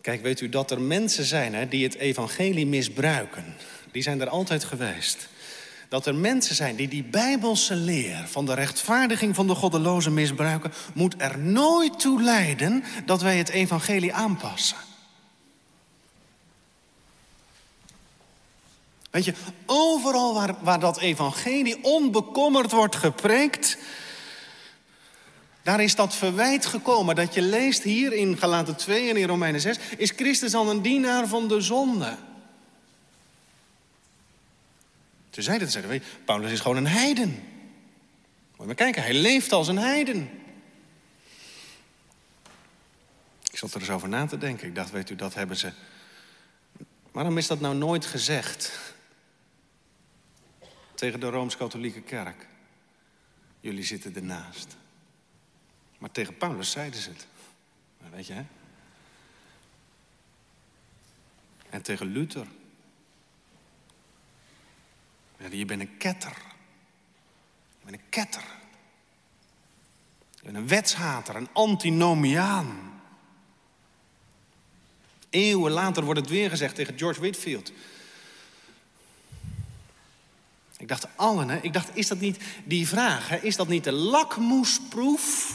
Kijk, 0.00 0.22
weet 0.22 0.40
u 0.40 0.48
dat 0.48 0.70
er 0.70 0.80
mensen 0.80 1.24
zijn 1.24 1.54
hè, 1.54 1.68
die 1.68 1.84
het 1.84 1.94
evangelie 1.94 2.66
misbruiken? 2.66 3.54
Die 3.92 4.02
zijn 4.02 4.20
er 4.20 4.28
altijd 4.28 4.64
geweest. 4.64 5.28
Dat 5.88 6.06
er 6.06 6.14
mensen 6.14 6.54
zijn 6.54 6.76
die 6.76 6.88
die 6.88 7.04
bijbelse 7.04 7.74
leer 7.74 8.24
van 8.26 8.46
de 8.46 8.54
rechtvaardiging 8.54 9.34
van 9.34 9.46
de 9.46 9.54
goddelozen 9.54 10.14
misbruiken, 10.14 10.72
moet 10.94 11.14
er 11.18 11.38
nooit 11.38 12.00
toe 12.00 12.22
leiden 12.22 12.84
dat 13.04 13.22
wij 13.22 13.38
het 13.38 13.48
evangelie 13.48 14.14
aanpassen. 14.14 14.89
Weet 19.10 19.24
je, 19.24 19.34
overal 19.66 20.34
waar, 20.34 20.54
waar 20.60 20.80
dat 20.80 20.98
evangelie 20.98 21.84
onbekommerd 21.84 22.70
wordt 22.72 22.96
gepreekt, 22.96 23.78
daar 25.62 25.80
is 25.80 25.94
dat 25.94 26.14
verwijt 26.14 26.66
gekomen. 26.66 27.14
Dat 27.14 27.34
je 27.34 27.42
leest 27.42 27.82
hier 27.82 28.12
in 28.12 28.38
Galaten 28.38 28.76
2 28.76 29.10
en 29.10 29.16
in 29.16 29.28
Romeinen 29.28 29.60
6, 29.60 29.78
is 29.96 30.10
Christus 30.10 30.54
al 30.54 30.70
een 30.70 30.82
dienaar 30.82 31.28
van 31.28 31.48
de 31.48 31.60
zonde. 31.60 32.16
Ze 35.30 35.42
zeiden 35.42 35.68
het, 35.68 35.76
zeiden, 35.76 36.02
Paulus 36.24 36.52
is 36.52 36.60
gewoon 36.60 36.76
een 36.76 36.86
heiden. 36.86 37.28
Moet 37.28 38.58
je 38.58 38.64
maar 38.64 38.74
kijken, 38.74 39.02
hij 39.02 39.14
leeft 39.14 39.52
als 39.52 39.68
een 39.68 39.78
heiden. 39.78 40.30
Ik 43.50 43.58
zat 43.58 43.74
er 43.74 43.80
eens 43.80 43.90
over 43.90 44.08
na 44.08 44.26
te 44.26 44.38
denken. 44.38 44.68
Ik 44.68 44.74
dacht, 44.74 44.90
weet 44.90 45.10
u, 45.10 45.16
dat 45.16 45.34
hebben 45.34 45.56
ze. 45.56 45.72
Waarom 47.12 47.38
is 47.38 47.46
dat 47.46 47.60
nou 47.60 47.74
nooit 47.74 48.06
gezegd? 48.06 48.89
Tegen 51.00 51.20
de 51.20 51.30
Rooms-Katholieke 51.30 52.00
Kerk. 52.00 52.46
Jullie 53.60 53.84
zitten 53.84 54.14
ernaast. 54.14 54.76
Maar 55.98 56.10
tegen 56.10 56.36
Paulus 56.36 56.70
zeiden 56.70 57.00
ze 57.00 57.08
het. 57.10 57.26
weet 58.10 58.26
je, 58.26 58.32
hè? 58.32 58.44
En 61.70 61.82
tegen 61.82 62.06
Luther. 62.06 62.46
Je 65.50 65.64
bent 65.64 65.80
een 65.80 65.96
ketter. 65.96 66.36
Je 67.78 67.84
bent 67.84 67.96
een 67.96 68.08
ketter. 68.08 68.44
Je 70.34 70.42
bent 70.42 70.56
een 70.56 70.68
wetshater, 70.68 71.36
een 71.36 71.52
antinomiaan. 71.52 73.02
Eeuwen 75.30 75.72
later 75.72 76.04
wordt 76.04 76.20
het 76.20 76.28
weer 76.28 76.50
gezegd 76.50 76.74
tegen 76.74 76.98
George 76.98 77.20
Whitfield. 77.20 77.72
Ik 80.80 80.88
dacht 80.88 81.06
allen, 81.16 81.48
hè? 81.48 81.58
ik 81.60 81.72
dacht, 81.72 81.88
is 81.92 82.08
dat 82.08 82.20
niet 82.20 82.38
die 82.64 82.88
vraag, 82.88 83.28
hè? 83.28 83.36
is 83.36 83.56
dat 83.56 83.68
niet 83.68 83.84
de 83.84 83.92
lakmoesproef 83.92 85.54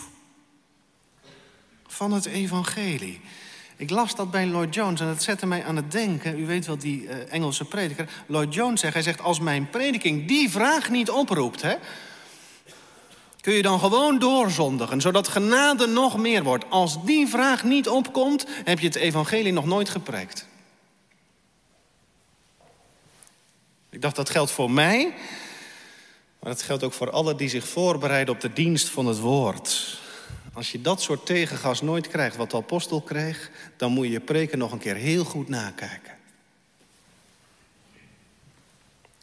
van 1.88 2.12
het 2.12 2.26
evangelie? 2.26 3.22
Ik 3.78 3.90
las 3.90 4.16
dat 4.16 4.32
bij 4.32 4.46
Lloyd 4.46 4.74
Jones 4.74 5.00
en 5.00 5.08
dat 5.08 5.24
zette 5.24 5.46
mij 5.46 5.64
aan 5.64 5.76
het 5.76 5.92
denken. 5.92 6.40
U 6.40 6.46
weet 6.46 6.66
wel, 6.66 6.78
die 6.78 7.04
uh, 7.04 7.34
Engelse 7.34 7.66
prediker. 7.66 8.10
Lloyd 8.28 8.54
Jones 8.54 8.80
zegt, 8.80 8.94
hij 8.94 9.04
zegt, 9.04 9.22
als 9.22 9.40
mijn 9.40 9.70
prediking 9.70 10.28
die 10.28 10.50
vraag 10.50 10.90
niet 10.90 11.10
oproept... 11.10 11.62
Hè, 11.62 11.76
kun 13.42 13.54
je 13.54 13.62
dan 13.62 13.80
gewoon 13.80 14.20
doorzondigen, 14.20 15.02
zodat 15.02 15.28
genade 15.28 15.88
nog 15.88 16.18
meer 16.18 16.44
wordt. 16.44 16.70
Als 16.70 17.06
die 17.06 17.28
vraag 17.28 17.64
niet 17.64 17.90
opkomt, 17.90 18.46
heb 18.64 18.80
je 18.80 18.88
het 18.88 18.96
evangelie 18.96 19.54
nog 19.54 19.66
nooit 19.66 19.90
gepreekt. 19.90 20.48
Ik 23.96 24.02
dacht, 24.02 24.16
dat 24.16 24.30
geldt 24.30 24.52
voor 24.52 24.72
mij, 24.72 25.14
maar 26.40 26.52
dat 26.52 26.62
geldt 26.62 26.84
ook 26.84 26.94
voor 26.94 27.12
allen 27.12 27.38
die 27.38 27.50
zich 27.50 27.68
voorbereiden 27.68 28.34
op 28.34 28.42
de 28.42 28.54
dienst 28.54 28.90
van 28.90 29.06
het 29.06 29.20
woord. 29.20 30.00
Als 30.54 30.72
je 30.72 30.82
dat 30.82 31.02
soort 31.02 31.26
tegengas 31.26 31.82
nooit 31.82 32.08
krijgt 32.08 32.36
wat 32.36 32.52
de 32.52 32.58
apostel 32.58 33.02
kreeg, 33.02 33.52
dan 33.78 33.92
moet 33.92 34.06
je 34.06 34.12
je 34.12 34.20
preken 34.20 34.58
nog 34.58 34.72
een 34.72 34.80
keer 34.80 34.96
heel 34.96 35.24
goed 35.24 35.50
nakijken. 35.50 36.14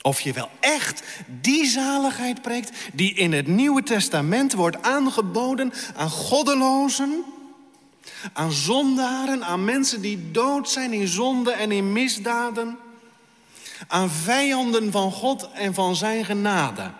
Of 0.02 0.20
je 0.20 0.32
wel 0.32 0.48
echt 0.60 1.02
die 1.40 1.66
zaligheid 1.66 2.42
preekt 2.42 2.70
die 2.92 3.14
in 3.14 3.32
het 3.32 3.46
Nieuwe 3.46 3.82
Testament 3.82 4.52
wordt 4.52 4.82
aangeboden 4.82 5.72
aan 5.96 6.10
goddelozen, 6.10 7.24
aan 8.32 8.52
zondaren, 8.52 9.44
aan 9.44 9.64
mensen 9.64 10.00
die 10.00 10.30
dood 10.30 10.70
zijn 10.70 10.92
in 10.92 11.08
zonde 11.08 11.52
en 11.52 11.72
in 11.72 11.92
misdaden, 11.92 12.78
aan 13.88 14.10
vijanden 14.10 14.92
van 14.92 15.12
God 15.12 15.50
en 15.52 15.74
van 15.74 15.96
zijn 15.96 16.24
genade. 16.24 16.92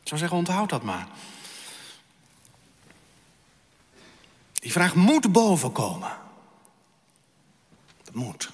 Ik 0.00 0.08
zou 0.08 0.20
zeggen, 0.20 0.38
onthoud 0.38 0.70
dat 0.70 0.82
maar. 0.82 1.08
Die 4.52 4.72
vraag 4.72 4.94
moet 4.94 5.32
bovenkomen. 5.32 6.16
Dat 8.04 8.14
moet. 8.14 8.50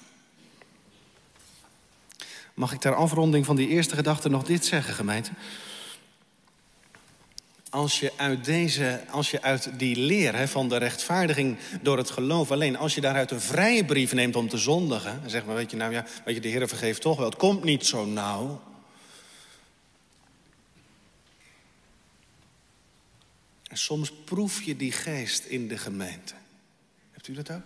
Mag 2.53 2.73
ik 2.73 2.79
ter 2.79 2.95
afronding 2.95 3.45
van 3.45 3.55
die 3.55 3.67
eerste 3.67 3.95
gedachte 3.95 4.29
nog 4.29 4.43
dit 4.43 4.65
zeggen, 4.65 4.93
gemeente? 4.93 5.31
Als 7.73 7.99
je 7.99 8.11
uit, 8.15 8.45
deze, 8.45 9.03
als 9.09 9.31
je 9.31 9.41
uit 9.41 9.79
die 9.79 9.95
leer 9.95 10.35
hè, 10.35 10.47
van 10.47 10.69
de 10.69 10.77
rechtvaardiging 10.77 11.57
door 11.81 11.97
het 11.97 12.09
geloof 12.09 12.51
alleen... 12.51 12.77
als 12.77 12.95
je 12.95 13.01
daaruit 13.01 13.31
een 13.31 13.41
vrije 13.41 13.85
brief 13.85 14.13
neemt 14.13 14.35
om 14.35 14.49
te 14.49 14.57
zondigen... 14.57 15.23
en 15.23 15.29
zeg 15.29 15.45
maar, 15.45 15.55
weet 15.55 15.71
je, 15.71 15.77
nou 15.77 15.91
ja, 15.91 16.05
weet 16.25 16.35
je, 16.35 16.41
de 16.41 16.47
Heer 16.47 16.67
vergeeft 16.67 17.01
toch 17.01 17.17
wel. 17.17 17.25
Het 17.25 17.35
komt 17.35 17.63
niet 17.63 17.85
zo 17.85 18.05
nauw. 18.05 18.61
En 23.63 23.77
soms 23.77 24.11
proef 24.11 24.61
je 24.61 24.75
die 24.75 24.91
geest 24.91 25.45
in 25.45 25.67
de 25.67 25.77
gemeente. 25.77 26.33
Hebt 27.11 27.27
u 27.27 27.33
dat 27.33 27.51
ook? 27.51 27.63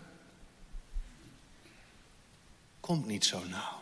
Komt 2.80 3.06
niet 3.06 3.26
zo 3.26 3.43
nauw. 3.50 3.82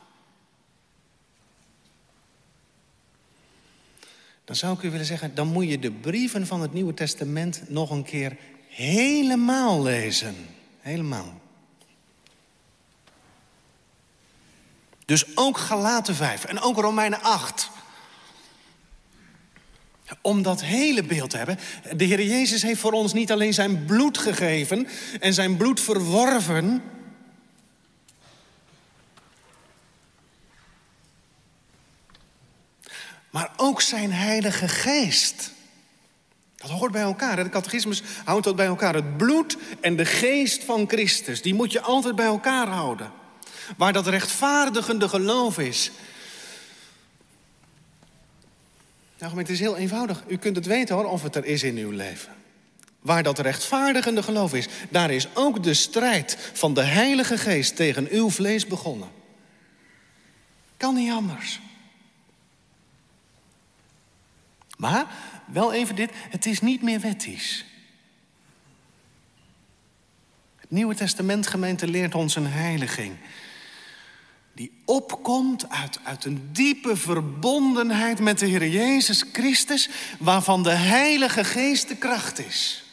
Dan 4.46 4.56
zou 4.56 4.78
ik 4.78 4.84
u 4.84 4.90
willen 4.90 5.06
zeggen, 5.06 5.36
dan 5.36 5.48
moet 5.48 5.70
je 5.70 5.80
de 5.80 5.92
brieven 5.92 6.48
van 6.48 6.62
het 6.62 6.74
Nieuwe 6.74 6.94
Testament 6.94 7.62
nog 7.68 7.90
een 7.90 8.04
keer 8.04 8.38
helemaal 8.68 9.82
lezen. 9.82 10.36
Helemaal. 10.80 11.42
Dus 15.06 15.38
ook 15.38 15.58
Galaten 15.58 16.16
5 16.16 16.44
en 16.44 16.60
ook 16.60 16.78
Romeinen 16.78 17.22
8. 17.22 17.70
Om 20.22 20.42
dat 20.42 20.64
hele 20.64 21.04
beeld 21.04 21.30
te 21.30 21.38
hebben. 21.38 21.60
De 21.98 22.04
Heer 22.04 22.24
Jezus 22.24 22.62
heeft 22.62 22.80
voor 22.80 22.92
ons 22.92 23.14
niet 23.14 23.32
alleen 23.32 23.54
zijn 23.54 23.86
bloed 23.86 24.18
gegeven 24.18 24.88
en 25.20 25.34
zijn 25.34 25.58
bloed 25.58 25.82
verworven. 25.82 26.84
Maar 33.36 33.52
ook 33.58 33.82
zijn 33.82 34.12
Heilige 34.12 34.68
Geest. 34.68 35.52
Dat 36.56 36.70
hoort 36.70 36.92
bij 36.92 37.02
elkaar. 37.02 37.44
De 37.44 37.50
catechismus 37.50 38.04
houdt 38.26 38.44
dat 38.44 38.56
bij 38.56 38.66
elkaar. 38.66 38.94
Het 38.94 39.18
bloed 39.18 39.58
en 39.82 39.96
de 39.96 40.06
geest 40.06 40.64
van 40.64 40.88
Christus, 40.88 41.42
die 41.42 41.54
moet 41.54 41.72
je 41.72 41.82
altijd 41.82 42.16
bij 42.16 42.26
elkaar 42.26 42.68
houden. 42.68 43.12
Waar 43.78 43.94
dat 43.94 44.08
rechtvaardigende 44.08 45.10
geloof 45.10 45.58
is, 45.58 45.92
Nou, 49.18 49.38
het 49.38 49.50
is 49.50 49.60
heel 49.60 49.78
eenvoudig. 49.78 50.24
U 50.28 50.38
kunt 50.38 50.56
het 50.56 50.66
weten 50.66 50.96
hoor, 50.96 51.06
of 51.06 51.24
het 51.24 51.36
er 51.36 51.46
is 51.46 51.64
in 51.64 51.78
uw 51.78 51.92
leven. 51.92 52.34
Waar 53.00 53.24
dat 53.24 53.40
rechtvaardigende 53.40 54.24
geloof 54.24 54.54
is, 54.54 54.68
daar 54.90 55.12
is 55.12 55.28
ook 55.34 55.64
de 55.64 55.74
strijd 55.74 56.38
van 56.54 56.74
de 56.74 56.84
Heilige 56.84 57.38
Geest 57.38 57.76
tegen 57.76 58.08
uw 58.10 58.30
vlees 58.30 58.68
begonnen. 58.68 59.10
Kan 60.78 60.96
niet 60.96 61.12
anders. 61.12 61.60
Maar 64.76 65.06
wel 65.46 65.74
even 65.74 65.96
dit: 65.96 66.12
het 66.30 66.46
is 66.46 66.62
niet 66.62 66.82
meer 66.82 67.00
wettisch. 67.00 67.66
Het 70.56 70.72
Nieuwe 70.72 70.96
Testament 70.96 71.48
gemeente 71.48 71.88
leert 71.88 72.16
ons 72.16 72.36
een 72.36 72.48
heiliging 72.48 73.18
die 74.56 74.72
opkomt 74.86 75.70
uit, 75.70 76.00
uit 76.04 76.26
een 76.26 76.50
diepe 76.52 76.96
verbondenheid 76.96 78.20
met 78.20 78.40
de 78.40 78.46
Heer 78.46 78.68
Jezus 78.68 79.26
Christus, 79.34 79.90
waarvan 80.20 80.64
de 80.64 80.72
Heilige 80.72 81.44
Geest 81.44 81.88
de 81.88 81.96
kracht 81.96 82.40
is. 82.40 82.84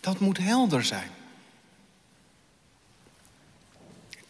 Dat 0.00 0.18
moet 0.18 0.38
helder 0.38 0.84
zijn. 0.84 1.10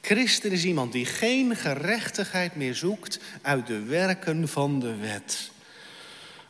Christus 0.07 0.53
is 0.53 0.65
iemand 0.65 0.93
die 0.93 1.05
geen 1.05 1.57
gerechtigheid 1.57 2.57
meer 2.57 2.75
zoekt 2.75 3.19
uit 3.43 3.67
de 3.67 3.83
werken 3.83 4.49
van 4.49 4.81
de 4.81 4.97
wet. 4.97 5.51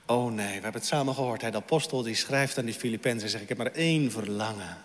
Oh 0.07 0.33
nee, 0.33 0.47
we 0.47 0.53
hebben 0.53 0.73
het 0.73 0.87
samen 0.87 1.15
gehoord. 1.15 1.43
Hè? 1.43 1.51
De 1.51 1.57
apostel 1.57 2.03
die 2.03 2.15
schrijft 2.15 2.59
aan 2.59 2.65
die 2.65 2.75
Filippenzen 2.75 3.23
en 3.23 3.31
zegt: 3.31 3.43
Ik 3.43 3.49
heb 3.49 3.59
maar 3.59 3.73
één 3.73 4.11
verlangen. 4.11 4.85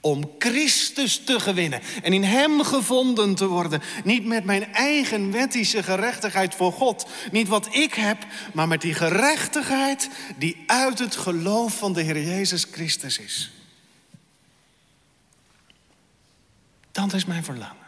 om 0.00 0.30
Christus 0.38 1.18
te 1.24 1.40
gewinnen 1.40 1.80
en 2.02 2.12
in 2.12 2.24
Hem 2.24 2.62
gevonden 2.62 3.34
te 3.34 3.46
worden. 3.46 3.82
Niet 4.04 4.24
met 4.24 4.44
mijn 4.44 4.72
eigen 4.72 5.32
wettische 5.32 5.82
gerechtigheid 5.82 6.54
voor 6.54 6.72
God, 6.72 7.06
niet 7.32 7.48
wat 7.48 7.68
ik 7.74 7.94
heb, 7.94 8.26
maar 8.54 8.68
met 8.68 8.80
die 8.80 8.94
gerechtigheid 8.94 10.08
die 10.36 10.64
uit 10.66 10.98
het 10.98 11.16
geloof 11.16 11.78
van 11.78 11.92
de 11.92 12.02
Heer 12.02 12.22
Jezus 12.22 12.66
Christus 12.70 13.18
is. 13.18 13.57
Dat 17.06 17.12
is 17.12 17.24
mijn 17.24 17.44
verlangen. 17.44 17.86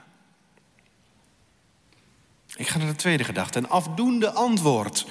Ik 2.57 2.69
ga 2.69 2.79
naar 2.79 2.87
de 2.87 2.95
tweede 2.95 3.25
gedachte, 3.25 3.59
een 3.59 3.69
afdoende 3.69 4.31
antwoord 4.31 5.07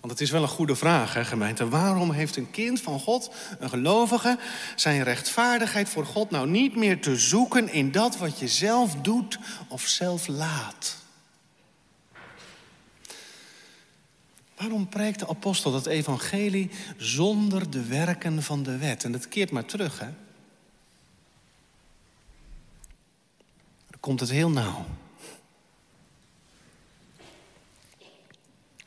want 0.00 0.18
het 0.18 0.26
is 0.28 0.30
wel 0.30 0.42
een 0.42 0.48
goede 0.48 0.76
vraag, 0.76 1.14
hè, 1.14 1.24
gemeente. 1.24 1.68
Waarom 1.68 2.10
heeft 2.10 2.36
een 2.36 2.50
kind 2.50 2.80
van 2.80 3.00
God, 3.00 3.30
een 3.58 3.68
gelovige, 3.68 4.38
zijn 4.76 5.02
rechtvaardigheid 5.02 5.88
voor 5.88 6.06
God 6.06 6.30
nou 6.30 6.48
niet 6.48 6.76
meer 6.76 7.00
te 7.00 7.16
zoeken 7.16 7.68
in 7.68 7.92
dat 7.92 8.16
wat 8.16 8.38
je 8.38 8.48
zelf 8.48 8.94
doet 8.94 9.38
of 9.68 9.82
zelf 9.82 10.26
laat? 10.26 10.96
Waarom 14.56 14.88
preekt 14.88 15.18
de 15.18 15.28
apostel 15.28 15.72
dat 15.72 15.86
evangelie 15.86 16.70
zonder 16.96 17.70
de 17.70 17.84
werken 17.84 18.42
van 18.42 18.62
de 18.62 18.78
wet? 18.78 19.04
En 19.04 19.12
dat 19.12 19.28
keert 19.28 19.50
maar 19.50 19.64
terug, 19.64 19.98
hè? 19.98 20.08
Komt 24.04 24.20
het 24.20 24.30
heel 24.30 24.50
nauw. 24.50 24.84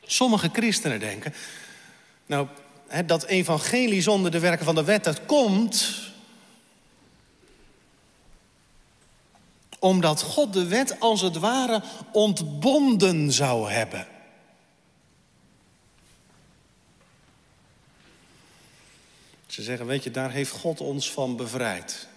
Sommige 0.02 0.48
christenen 0.52 1.00
denken, 1.00 1.34
nou, 2.26 2.48
dat 3.06 3.24
evangelie 3.24 4.02
zonder 4.02 4.30
de 4.30 4.38
werken 4.38 4.64
van 4.64 4.74
de 4.74 4.84
wet, 4.84 5.04
dat 5.04 5.26
komt 5.26 6.00
omdat 9.78 10.22
God 10.22 10.52
de 10.52 10.66
wet 10.66 11.00
als 11.00 11.20
het 11.20 11.36
ware 11.36 11.82
ontbonden 12.12 13.32
zou 13.32 13.70
hebben. 13.70 14.06
Ze 19.46 19.62
zeggen, 19.62 19.86
weet 19.86 20.04
je, 20.04 20.10
daar 20.10 20.30
heeft 20.30 20.50
God 20.50 20.80
ons 20.80 21.12
van 21.12 21.36
bevrijd. 21.36 22.08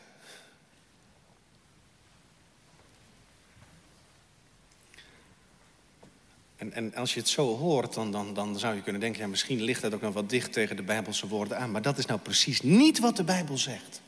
En, 6.61 6.73
en 6.73 6.95
als 6.95 7.13
je 7.13 7.19
het 7.19 7.29
zo 7.29 7.57
hoort, 7.57 7.93
dan, 7.93 8.11
dan, 8.11 8.33
dan 8.33 8.59
zou 8.59 8.75
je 8.75 8.81
kunnen 8.81 9.01
denken... 9.01 9.21
Ja, 9.21 9.27
misschien 9.27 9.61
ligt 9.61 9.81
dat 9.81 9.93
ook 9.93 10.01
nog 10.01 10.13
wat 10.13 10.29
dicht 10.29 10.53
tegen 10.53 10.75
de 10.75 10.83
Bijbelse 10.83 11.27
woorden 11.27 11.57
aan. 11.57 11.71
Maar 11.71 11.81
dat 11.81 11.97
is 11.97 12.05
nou 12.05 12.19
precies 12.19 12.61
niet 12.61 12.99
wat 12.99 13.15
de 13.15 13.23
Bijbel 13.23 13.57
zegt. 13.57 14.01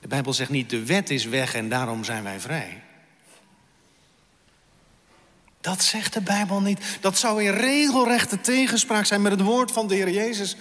De 0.00 0.08
Bijbel 0.08 0.32
zegt 0.32 0.50
niet, 0.50 0.70
de 0.70 0.84
wet 0.84 1.10
is 1.10 1.24
weg 1.24 1.54
en 1.54 1.68
daarom 1.68 2.04
zijn 2.04 2.22
wij 2.22 2.40
vrij. 2.40 2.82
Dat 5.60 5.82
zegt 5.82 6.12
de 6.12 6.20
Bijbel 6.20 6.60
niet. 6.60 6.98
Dat 7.00 7.18
zou 7.18 7.44
in 7.44 7.52
regelrechte 7.52 8.40
tegenspraak 8.40 9.04
zijn 9.04 9.22
met 9.22 9.32
het 9.32 9.40
woord 9.40 9.72
van 9.72 9.88
de 9.88 9.94
Heer 9.94 10.10
Jezus. 10.10 10.56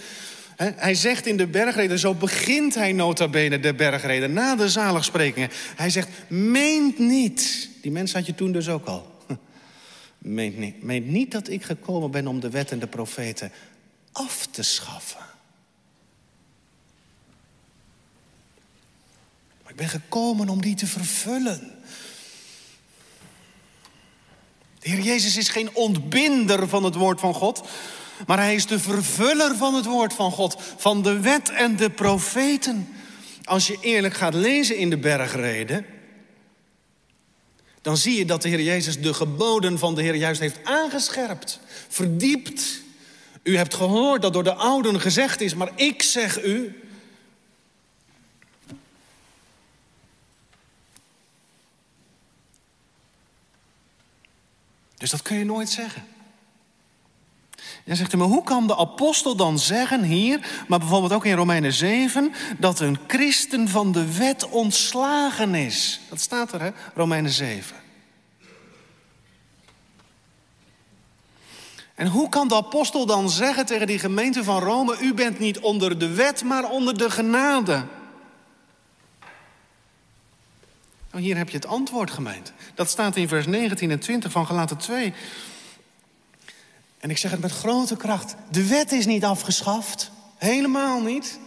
Hij 0.64 0.96
zegt 0.96 1.26
in 1.26 1.38
de 1.38 1.48
bergreden, 1.48 2.00
zo 2.00 2.14
begint 2.14 2.76
hij 2.76 2.92
nota 2.92 3.28
bene 3.28 3.60
de 3.60 3.74
bergreden, 3.74 4.34
na 4.34 4.56
de 4.56 4.70
zaligsprekingen. 4.70 5.50
Hij 5.76 5.90
zegt, 5.90 6.10
meent 6.28 7.00
niet. 7.00 7.70
Die 7.82 7.92
mens 7.92 8.14
had 8.14 8.26
je 8.26 8.36
toen 8.36 8.52
dus 8.52 8.70
ook 8.70 8.86
al. 8.86 9.12
Meent 10.18 10.58
niet, 10.58 10.84
meent 10.84 11.08
niet 11.08 11.32
dat 11.32 11.50
ik 11.50 11.64
gekomen 11.64 12.12
ben 12.12 12.28
om 12.28 12.40
de 12.40 12.50
wet 12.50 12.72
en 12.72 12.80
de 12.80 12.88
profeten 12.88 13.52
af 14.12 14.48
te 14.52 14.64
schaffen. 14.64 15.26
Maar 19.64 19.72
ik 19.72 19.76
ben 19.76 19.90
gekomen 19.90 20.50
om 20.50 20.62
die 20.62 20.76
te 20.76 20.88
vervullen. 20.88 21.72
De 24.80 24.90
Heer 24.90 25.00
Jezus 25.00 25.38
is 25.38 25.50
geen 25.50 25.76
ontbinder 25.76 26.68
van 26.68 26.84
het 26.84 26.96
woord 26.96 27.20
van 27.20 27.34
God, 27.34 27.68
maar 28.28 28.38
hij 28.38 28.56
is 28.56 28.66
de 28.66 28.80
vervuller 28.80 29.56
van 29.56 29.74
het 29.74 29.86
woord 29.86 30.14
van 30.14 30.32
God, 30.32 30.56
van 30.78 31.04
de 31.04 31.20
wet 31.20 31.50
en 31.50 31.76
de 31.76 31.90
profeten. 31.90 32.88
Als 33.44 33.68
je 33.68 33.78
eerlijk 33.82 34.14
gaat 34.14 34.34
lezen 34.34 34.78
in 34.78 34.90
de 34.90 34.98
bergreden, 34.98 35.86
dan 37.82 37.98
zie 37.98 38.18
je 38.18 38.26
dat 38.26 38.42
de 38.42 38.50
Heer 38.50 38.62
Jezus 38.62 39.02
de 39.02 39.14
geboden 39.14 39.80
van 39.80 39.96
de 39.96 40.02
Heer 40.02 40.16
juist 40.16 40.40
heeft 40.40 40.60
aangescherpt, 40.64 41.60
verdiept. 41.88 42.82
U 43.44 43.58
hebt 43.58 43.74
gehoord 43.74 44.22
dat 44.22 44.34
door 44.34 44.44
de 44.44 44.54
ouden 44.54 45.02
gezegd 45.02 45.42
is, 45.42 45.54
maar 45.54 45.72
ik 45.76 46.02
zeg 46.02 46.44
u. 46.44 46.82
Dus 54.98 55.10
dat 55.10 55.22
kun 55.22 55.38
je 55.38 55.46
nooit 55.46 55.70
zeggen. 55.70 56.04
Dan 57.86 57.96
zegt 57.96 58.12
hij, 58.12 58.20
maar 58.20 58.30
hoe 58.30 58.44
kan 58.44 58.68
de 58.68 58.78
apostel 58.78 59.36
dan 59.36 59.60
zeggen 59.60 60.04
hier, 60.04 60.64
maar 60.68 60.80
bijvoorbeeld 60.80 61.14
ook 61.14 61.26
in 61.26 61.36
Romeinen 61.36 61.74
7, 61.74 62.34
dat 62.58 62.80
een 62.80 63.00
christen 63.08 63.70
van 63.70 63.92
de 63.92 64.18
wet 64.18 64.50
ontslagen 64.50 65.56
is? 65.56 66.00
Dat 66.10 66.22
staat 66.22 66.52
er, 66.52 66.62
hè? 66.62 66.70
Romeinen 66.96 67.32
7. 67.32 67.76
En 71.96 72.08
hoe 72.08 72.30
kan 72.30 72.48
de 72.48 72.56
apostel 72.56 73.06
dan 73.06 73.30
zeggen 73.30 73.66
tegen 73.66 73.88
die 73.88 74.00
gemeente 74.00 74.44
van 74.44 74.64
Rome, 74.64 74.98
u 75.02 75.14
bent 75.14 75.40
niet 75.40 75.60
onder 75.60 76.00
de 76.00 76.14
wet, 76.14 76.44
maar 76.44 76.70
onder 76.70 76.98
de 76.98 77.10
genade? 77.10 77.84
Nou, 81.12 81.24
hier 81.24 81.38
heb 81.38 81.50
je 81.50 81.56
het 81.56 81.66
antwoord, 81.68 82.12
gemeente. 82.12 82.52
Dat 82.76 82.90
staat 82.90 83.16
in 83.16 83.28
vers 83.28 83.46
19 83.46 83.92
en 83.92 84.00
20 84.00 84.32
van 84.32 84.46
Galaten 84.46 84.78
2. 84.78 85.14
En 87.02 87.10
ik 87.10 87.18
zeg 87.18 87.32
het 87.32 87.40
met 87.40 87.52
grote 87.52 87.98
kracht. 87.98 88.36
De 88.52 88.68
wet 88.68 88.92
is 88.92 89.06
niet 89.06 89.24
afgeschaft. 89.24 90.12
Helemaal 90.38 91.02
niet. 91.02 91.40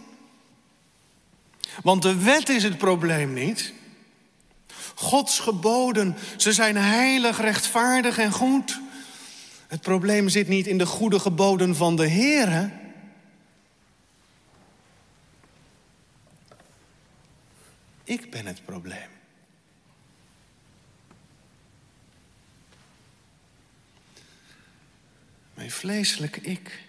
Want 1.83 2.01
de 2.01 2.15
wet 2.15 2.49
is 2.49 2.63
het 2.63 2.77
probleem 2.77 3.33
niet. 3.33 3.73
Gods 4.95 5.39
geboden, 5.39 6.15
ze 6.37 6.53
zijn 6.53 6.75
heilig, 6.77 7.41
rechtvaardig 7.41 8.17
en 8.17 8.31
goed. 8.31 8.79
Het 9.67 9.81
probleem 9.81 10.29
zit 10.29 10.47
niet 10.47 10.67
in 10.67 10.77
de 10.77 10.85
goede 10.85 11.19
geboden 11.19 11.75
van 11.75 11.95
de 11.95 12.07
Heer. 12.07 12.71
Ik 18.03 18.31
ben 18.31 18.45
het 18.45 18.65
probleem. 18.65 19.14
Mijn 25.55 25.71
vleeselijke 25.71 26.41
ik. 26.41 26.83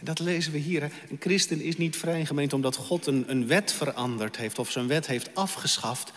Dat 0.00 0.18
lezen 0.18 0.52
we 0.52 0.58
hier. 0.58 0.82
Een 0.82 1.16
christen 1.20 1.60
is 1.60 1.76
niet 1.76 1.96
vrijgemeend 1.96 2.52
omdat 2.52 2.76
God 2.76 3.06
een, 3.06 3.30
een 3.30 3.46
wet 3.46 3.72
veranderd 3.72 4.36
heeft 4.36 4.58
of 4.58 4.70
zijn 4.70 4.86
wet 4.86 5.06
heeft 5.06 5.34
afgeschaft. 5.34 6.12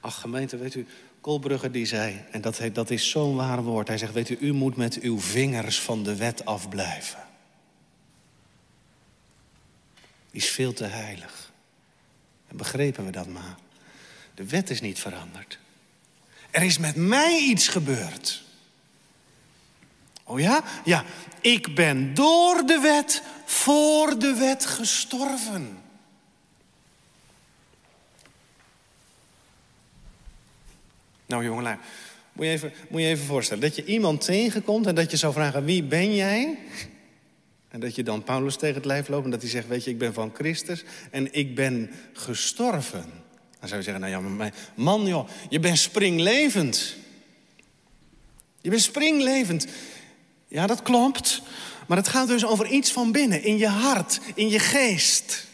Ach, 0.00 0.20
gemeente, 0.20 0.56
weet 0.56 0.74
u, 0.74 0.86
Kolbrugge 1.20 1.70
die 1.70 1.86
zei, 1.86 2.24
en 2.30 2.40
dat, 2.40 2.60
dat 2.72 2.90
is 2.90 3.10
zo'n 3.10 3.36
waar 3.36 3.62
woord. 3.62 3.88
Hij 3.88 3.98
zegt, 3.98 4.12
weet 4.12 4.28
u, 4.28 4.36
u 4.40 4.52
moet 4.52 4.76
met 4.76 5.00
uw 5.00 5.20
vingers 5.20 5.80
van 5.80 6.02
de 6.02 6.16
wet 6.16 6.44
afblijven. 6.44 7.26
Die 10.30 10.40
is 10.40 10.48
veel 10.48 10.72
te 10.72 10.84
heilig. 10.84 11.52
En 12.48 12.56
begrepen 12.56 13.04
we 13.04 13.10
dat 13.10 13.28
maar. 13.28 13.56
De 14.34 14.44
wet 14.44 14.70
is 14.70 14.80
niet 14.80 14.98
veranderd. 14.98 15.58
Er 16.50 16.62
is 16.62 16.78
met 16.78 16.96
mij 16.96 17.38
iets 17.38 17.68
gebeurd. 17.68 18.42
Oh 20.32 20.40
ja? 20.40 20.64
Ja, 20.84 21.04
ik 21.40 21.74
ben 21.74 22.14
door 22.14 22.66
de 22.66 22.78
wet, 22.80 23.22
voor 23.44 24.18
de 24.18 24.34
wet 24.34 24.66
gestorven. 24.66 25.78
Nou 31.26 31.44
jongelui, 31.44 31.76
moet 32.32 32.46
je, 32.46 32.50
even, 32.50 32.72
moet 32.88 33.00
je 33.00 33.06
even 33.06 33.24
voorstellen 33.24 33.62
dat 33.62 33.76
je 33.76 33.84
iemand 33.84 34.24
tegenkomt 34.24 34.86
en 34.86 34.94
dat 34.94 35.10
je 35.10 35.16
zou 35.16 35.32
vragen 35.32 35.64
wie 35.64 35.82
ben 35.82 36.14
jij? 36.14 36.58
En 37.68 37.80
dat 37.80 37.94
je 37.94 38.02
dan 38.02 38.24
Paulus 38.24 38.56
tegen 38.56 38.74
het 38.74 38.84
lijf 38.84 39.08
loopt 39.08 39.24
en 39.24 39.30
dat 39.30 39.40
hij 39.40 39.50
zegt, 39.50 39.68
weet 39.68 39.84
je, 39.84 39.90
ik 39.90 39.98
ben 39.98 40.14
van 40.14 40.30
Christus 40.34 40.84
en 41.10 41.34
ik 41.34 41.54
ben 41.54 41.90
gestorven. 42.12 43.04
Dan 43.58 43.68
zou 43.68 43.76
je 43.76 43.82
zeggen, 43.82 44.00
nou 44.00 44.12
ja, 44.12 44.20
maar 44.20 44.54
man 44.74 45.06
joh, 45.06 45.28
je 45.48 45.60
bent 45.60 45.78
springlevend. 45.78 46.96
Je 48.60 48.70
bent 48.70 48.82
springlevend. 48.82 49.66
Ja, 50.52 50.66
dat 50.66 50.82
klopt. 50.82 51.42
Maar 51.86 51.96
het 51.96 52.08
gaat 52.08 52.26
dus 52.26 52.44
over 52.44 52.66
iets 52.66 52.92
van 52.92 53.12
binnen, 53.12 53.42
in 53.42 53.58
je 53.58 53.68
hart, 53.68 54.20
in 54.34 54.48
je 54.48 54.58
geest. 54.58 55.46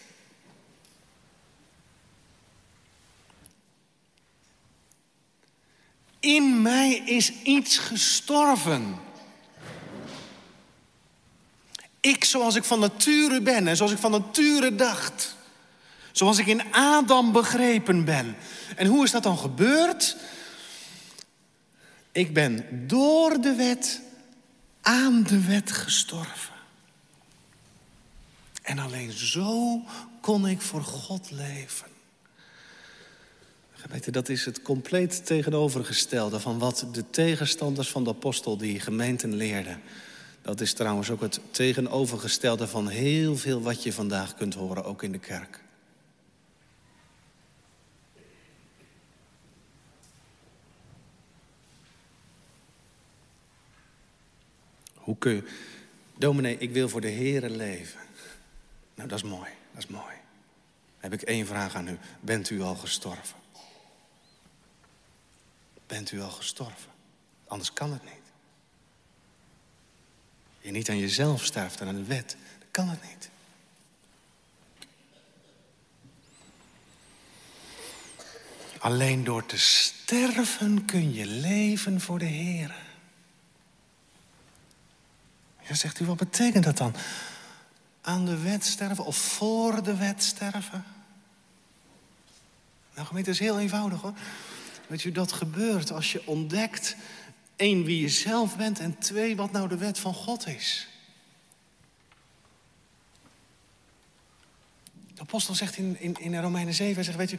In 6.21 6.63
mij 6.63 7.03
is 7.05 7.33
iets 7.43 7.79
gestorven. 7.79 8.97
Ik 12.01 12.25
zoals 12.25 12.55
ik 12.55 12.65
van 12.65 12.81
nature 12.81 13.41
ben 13.41 13.69
en 13.69 13.77
zoals 13.77 13.93
ik 13.93 13.99
van 13.99 14.11
nature 14.11 14.75
dacht. 14.75 15.37
Zoals 16.13 16.39
ik 16.39 16.47
in 16.47 16.73
Adam 16.73 17.33
begrepen 17.33 18.05
ben. 18.05 18.37
En 18.77 18.87
hoe 18.87 19.05
is 19.05 19.11
dat 19.11 19.23
dan 19.23 19.39
gebeurd? 19.39 20.17
Ik 22.13 22.35
ben 22.35 22.85
door 22.87 23.41
de 23.41 23.55
wet 23.55 24.07
aan 24.89 25.23
de 25.23 25.45
wet 25.47 25.73
gestorven. 25.73 26.55
En 28.63 28.79
alleen 28.79 29.13
zo 29.13 29.81
kon 30.21 30.49
ik 30.49 30.61
voor 30.61 30.83
God 30.83 31.31
leven. 31.31 31.87
Gemeente, 33.73 34.11
dat 34.11 34.29
is 34.29 34.45
het 34.45 34.63
compleet 34.63 35.27
tegenovergestelde 35.27 36.41
van 36.41 36.59
wat 36.59 36.87
de 36.93 37.11
tegenstanders 37.11 37.91
van 37.91 38.05
de 38.05 38.11
apostel 38.11 38.57
die 38.57 38.81
gemeenten 38.81 39.35
leerden. 39.35 39.81
Dat 40.43 40.61
is 40.61 40.73
trouwens 40.73 41.11
ook 41.11 41.21
het 41.21 41.41
tegenovergestelde 41.51 42.67
van 42.67 42.89
heel 42.89 43.37
veel 43.37 43.63
wat 43.63 43.83
je 43.83 43.93
vandaag 43.93 44.35
kunt 44.35 44.55
horen, 44.55 44.85
ook 44.85 45.03
in 45.03 45.13
de 45.13 45.19
kerk. 45.19 45.61
Hoe. 55.21 55.45
Dominee, 56.17 56.59
ik 56.59 56.71
wil 56.71 56.89
voor 56.89 57.01
de 57.01 57.11
Here 57.11 57.51
leven. 57.51 58.01
Nou, 58.95 59.09
dat 59.09 59.19
is 59.19 59.25
mooi, 59.25 59.51
dat 59.73 59.83
is 59.83 59.87
mooi. 59.87 60.15
Dan 61.01 61.11
heb 61.11 61.13
ik 61.13 61.23
één 61.23 61.47
vraag 61.47 61.75
aan 61.75 61.89
u. 61.89 61.99
Bent 62.21 62.51
u 62.51 62.61
al 62.61 62.75
gestorven? 62.75 63.37
Bent 65.87 66.13
u 66.13 66.21
al 66.21 66.31
gestorven? 66.31 66.91
Anders 67.47 67.73
kan 67.73 67.93
het 67.93 68.05
niet. 68.05 68.13
Je 70.61 70.71
niet 70.71 70.89
aan 70.89 70.99
jezelf 70.99 71.45
sterft 71.45 71.81
aan 71.81 71.95
de 71.95 72.05
wet. 72.05 72.37
Dan 72.59 72.69
kan 72.71 72.89
het 72.89 73.03
niet. 73.03 73.31
Alleen 78.79 79.25
door 79.25 79.47
te 79.47 79.59
sterven 79.59 80.85
kun 80.85 81.15
je 81.15 81.27
leven 81.27 82.01
voor 82.01 82.19
de 82.19 82.25
Heer. 82.25 82.88
Ja, 85.69 85.75
zegt 85.75 86.01
u, 86.01 86.05
wat 86.05 86.17
betekent 86.17 86.65
dat 86.65 86.77
dan? 86.77 86.95
Aan 88.01 88.25
de 88.25 88.39
wet 88.39 88.65
sterven 88.65 89.05
of 89.05 89.17
voor 89.17 89.83
de 89.83 89.97
wet 89.97 90.23
sterven? 90.23 90.85
Nou, 92.95 93.07
gemeente, 93.07 93.31
is 93.31 93.39
heel 93.39 93.59
eenvoudig 93.59 94.01
hoor. 94.01 94.15
Weet 94.87 95.03
je, 95.03 95.13
dat 95.13 95.33
gebeurt 95.33 95.93
als 95.93 96.13
je 96.13 96.27
ontdekt, 96.27 96.97
één, 97.57 97.85
wie 97.85 98.01
je 98.01 98.09
zelf 98.09 98.57
bent... 98.57 98.79
en 98.79 98.99
twee, 98.99 99.37
wat 99.37 99.53
nou 99.53 99.69
de 99.69 99.77
wet 99.77 99.99
van 99.99 100.15
God 100.15 100.47
is. 100.47 100.89
De 105.15 105.21
apostel 105.21 105.55
zegt 105.55 105.77
in, 105.77 106.01
in, 106.01 106.17
in 106.21 106.41
Romeinen 106.41 106.75
7, 106.75 106.95
hij 106.95 107.05
zegt, 107.05 107.17
weet 107.17 107.31
je... 107.31 107.39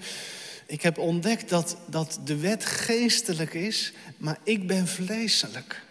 ik 0.66 0.82
heb 0.82 0.98
ontdekt 0.98 1.50
dat, 1.50 1.78
dat 1.88 2.20
de 2.24 2.38
wet 2.38 2.66
geestelijk 2.66 3.54
is, 3.54 3.94
maar 4.18 4.38
ik 4.44 4.68
ben 4.68 4.88
vleeselijk. 4.88 5.88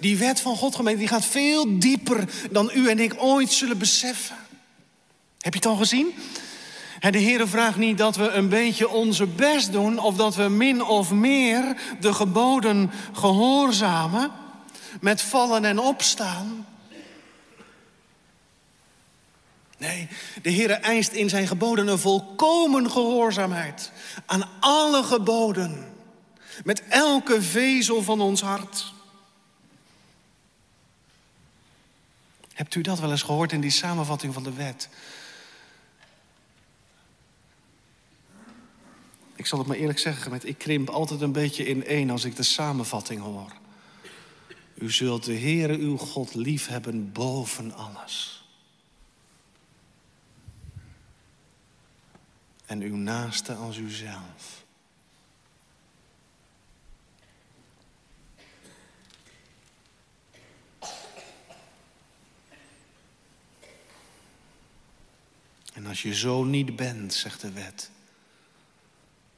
Die 0.00 0.18
wet 0.18 0.40
van 0.40 0.56
God, 0.56 0.74
gemeente, 0.74 0.98
die 0.98 1.08
gaat 1.08 1.24
veel 1.24 1.78
dieper 1.78 2.28
dan 2.50 2.70
u 2.74 2.88
en 2.88 2.98
ik 2.98 3.14
ooit 3.18 3.52
zullen 3.52 3.78
beseffen. 3.78 4.36
Heb 5.38 5.52
je 5.52 5.58
het 5.58 5.68
al 5.68 5.76
gezien? 5.76 6.14
De 7.10 7.18
Heer 7.18 7.48
vraagt 7.48 7.76
niet 7.76 7.98
dat 7.98 8.16
we 8.16 8.28
een 8.28 8.48
beetje 8.48 8.88
onze 8.88 9.26
best 9.26 9.72
doen 9.72 9.98
of 9.98 10.16
dat 10.16 10.34
we 10.34 10.48
min 10.48 10.84
of 10.84 11.10
meer 11.10 11.76
de 12.00 12.14
geboden 12.14 12.90
gehoorzamen 13.12 14.30
met 15.00 15.22
vallen 15.22 15.64
en 15.64 15.78
opstaan. 15.78 16.66
Nee, 19.78 20.08
de 20.42 20.50
Heer 20.50 20.70
eist 20.70 21.12
in 21.12 21.28
zijn 21.28 21.46
geboden 21.46 21.88
een 21.88 21.98
volkomen 21.98 22.90
gehoorzaamheid 22.90 23.92
aan 24.26 24.48
alle 24.60 25.02
geboden, 25.02 25.92
met 26.64 26.82
elke 26.88 27.42
vezel 27.42 28.02
van 28.02 28.20
ons 28.20 28.40
hart. 28.40 28.92
Hebt 32.60 32.74
u 32.74 32.80
dat 32.80 33.00
wel 33.00 33.10
eens 33.10 33.22
gehoord 33.22 33.52
in 33.52 33.60
die 33.60 33.70
samenvatting 33.70 34.34
van 34.34 34.42
de 34.42 34.52
wet? 34.52 34.88
Ik 39.34 39.46
zal 39.46 39.58
het 39.58 39.66
maar 39.66 39.76
eerlijk 39.76 39.98
zeggen, 39.98 40.30
met 40.30 40.46
ik 40.46 40.58
krimp 40.58 40.88
altijd 40.88 41.20
een 41.20 41.32
beetje 41.32 41.64
in 41.64 41.84
één 41.84 42.10
als 42.10 42.24
ik 42.24 42.36
de 42.36 42.42
samenvatting 42.42 43.20
hoor. 43.20 43.52
U 44.74 44.90
zult 44.90 45.24
de 45.24 45.38
Heere 45.38 45.78
uw 45.78 45.96
God 45.96 46.34
liefhebben 46.34 47.12
boven 47.12 47.74
alles. 47.74 48.44
En 52.66 52.80
uw 52.80 52.96
naaste 52.96 53.54
als 53.54 53.76
uzelf. 53.76 54.59
En 65.80 65.86
als 65.86 66.02
je 66.02 66.14
zo 66.14 66.44
niet 66.44 66.76
bent, 66.76 67.14
zegt 67.14 67.40
de 67.40 67.52
wet, 67.52 67.90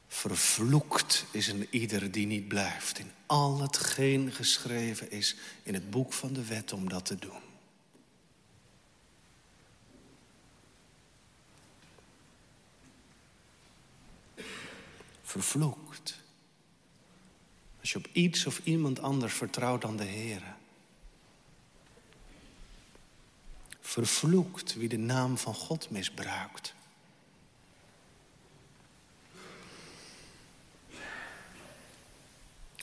Vervloekt 0.09 1.25
is 1.31 1.49
een 1.49 1.67
ieder 1.71 2.11
die 2.11 2.27
niet 2.27 2.49
blijft 2.49 2.99
in 2.99 3.11
al 3.27 3.61
hetgeen 3.61 4.33
geschreven 4.33 5.11
is 5.11 5.37
in 5.63 5.75
het 5.75 5.91
boek 5.91 6.13
van 6.13 6.33
de 6.33 6.45
wet 6.45 6.73
om 6.73 6.89
dat 6.89 7.05
te 7.05 7.19
doen. 7.19 7.41
Vervloekt. 15.23 16.19
Als 17.81 17.93
je 17.93 17.99
op 17.99 18.09
iets 18.13 18.47
of 18.47 18.61
iemand 18.65 19.01
anders 19.01 19.35
vertrouwt 19.35 19.83
dan 19.83 19.97
de 19.97 20.05
Heer. 20.05 20.43
Vervloekt 23.93 24.75
wie 24.75 24.89
de 24.89 24.99
naam 24.99 25.39
van 25.39 25.55
God 25.55 25.91
misbruikt. 25.91 26.75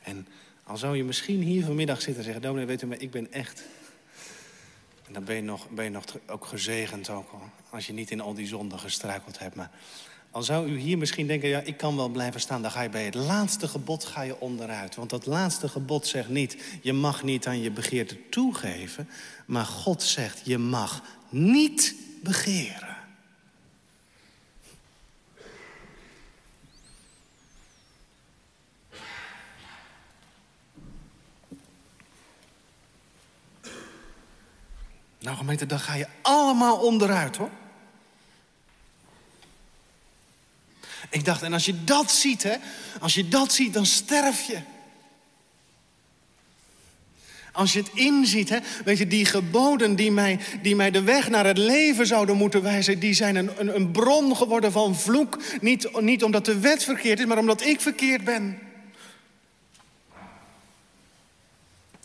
En 0.01 0.27
al 0.63 0.77
zou 0.77 0.97
je 0.97 1.03
misschien 1.03 1.41
hier 1.41 1.65
vanmiddag 1.65 1.97
zitten 1.97 2.17
en 2.17 2.23
zeggen... 2.23 2.41
dominee, 2.41 2.65
weet 2.65 2.81
u, 2.81 2.87
maar 2.87 3.01
ik 3.01 3.11
ben 3.11 3.31
echt... 3.31 3.63
En 5.05 5.13
dan 5.13 5.23
ben 5.23 5.35
je 5.35 5.41
nog, 5.41 5.69
ben 5.69 5.83
je 5.83 5.89
nog 5.89 6.03
ook 6.27 6.45
gezegend, 6.45 7.09
ook 7.09 7.31
al, 7.31 7.49
als 7.69 7.87
je 7.87 7.93
niet 7.93 8.11
in 8.11 8.21
al 8.21 8.33
die 8.33 8.47
zonden 8.47 8.79
gestruikeld 8.79 9.39
hebt. 9.39 9.55
Maar 9.55 9.71
al 10.31 10.43
zou 10.43 10.69
u 10.69 10.77
hier 10.77 10.97
misschien 10.97 11.27
denken, 11.27 11.49
ja, 11.49 11.59
ik 11.59 11.77
kan 11.77 11.95
wel 11.95 12.09
blijven 12.09 12.41
staan... 12.41 12.61
dan 12.61 12.71
ga 12.71 12.81
je 12.81 12.89
bij 12.89 13.05
het 13.05 13.13
laatste 13.13 13.67
gebod 13.67 14.05
ga 14.05 14.21
je 14.21 14.39
onderuit. 14.39 14.95
Want 14.95 15.09
dat 15.09 15.25
laatste 15.25 15.69
gebod 15.69 16.07
zegt 16.07 16.29
niet... 16.29 16.57
je 16.81 16.93
mag 16.93 17.23
niet 17.23 17.47
aan 17.47 17.61
je 17.61 17.71
begeerte 17.71 18.29
toegeven. 18.29 19.09
Maar 19.45 19.65
God 19.65 20.03
zegt, 20.03 20.41
je 20.43 20.57
mag 20.57 21.03
niet 21.29 21.95
begeren. 22.23 22.97
Nou 35.19 35.37
gemeente, 35.37 35.65
dan 35.65 35.79
ga 35.79 35.93
je 35.93 36.07
allemaal 36.21 36.77
onderuit 36.77 37.35
hoor. 37.35 37.49
Ik 41.09 41.25
dacht, 41.25 41.41
en 41.41 41.53
als 41.53 41.65
je 41.65 41.83
dat 41.83 42.11
ziet, 42.11 42.43
hè, 42.43 42.55
als 42.99 43.13
je 43.13 43.27
dat 43.27 43.53
ziet, 43.53 43.73
dan 43.73 43.85
sterf 43.85 44.41
je. 44.41 44.57
Als 47.51 47.73
je 47.73 47.79
het 47.79 47.89
inziet, 47.93 48.49
hè, 48.49 48.57
weet 48.85 48.97
je, 48.97 49.07
die 49.07 49.25
geboden 49.25 49.95
die 49.95 50.11
mij, 50.11 50.39
die 50.61 50.75
mij 50.75 50.91
de 50.91 51.01
weg 51.01 51.29
naar 51.29 51.45
het 51.45 51.57
leven 51.57 52.07
zouden 52.07 52.35
moeten 52.35 52.61
wijzen, 52.61 52.99
die 52.99 53.13
zijn 53.13 53.35
een, 53.35 53.51
een, 53.57 53.75
een 53.75 53.91
bron 53.91 54.35
geworden 54.35 54.71
van 54.71 54.95
vloek. 54.95 55.37
Niet, 55.61 56.01
niet 56.01 56.23
omdat 56.23 56.45
de 56.45 56.59
wet 56.59 56.83
verkeerd 56.83 57.19
is, 57.19 57.25
maar 57.25 57.37
omdat 57.37 57.65
ik 57.65 57.81
verkeerd 57.81 58.23
ben. 58.23 58.59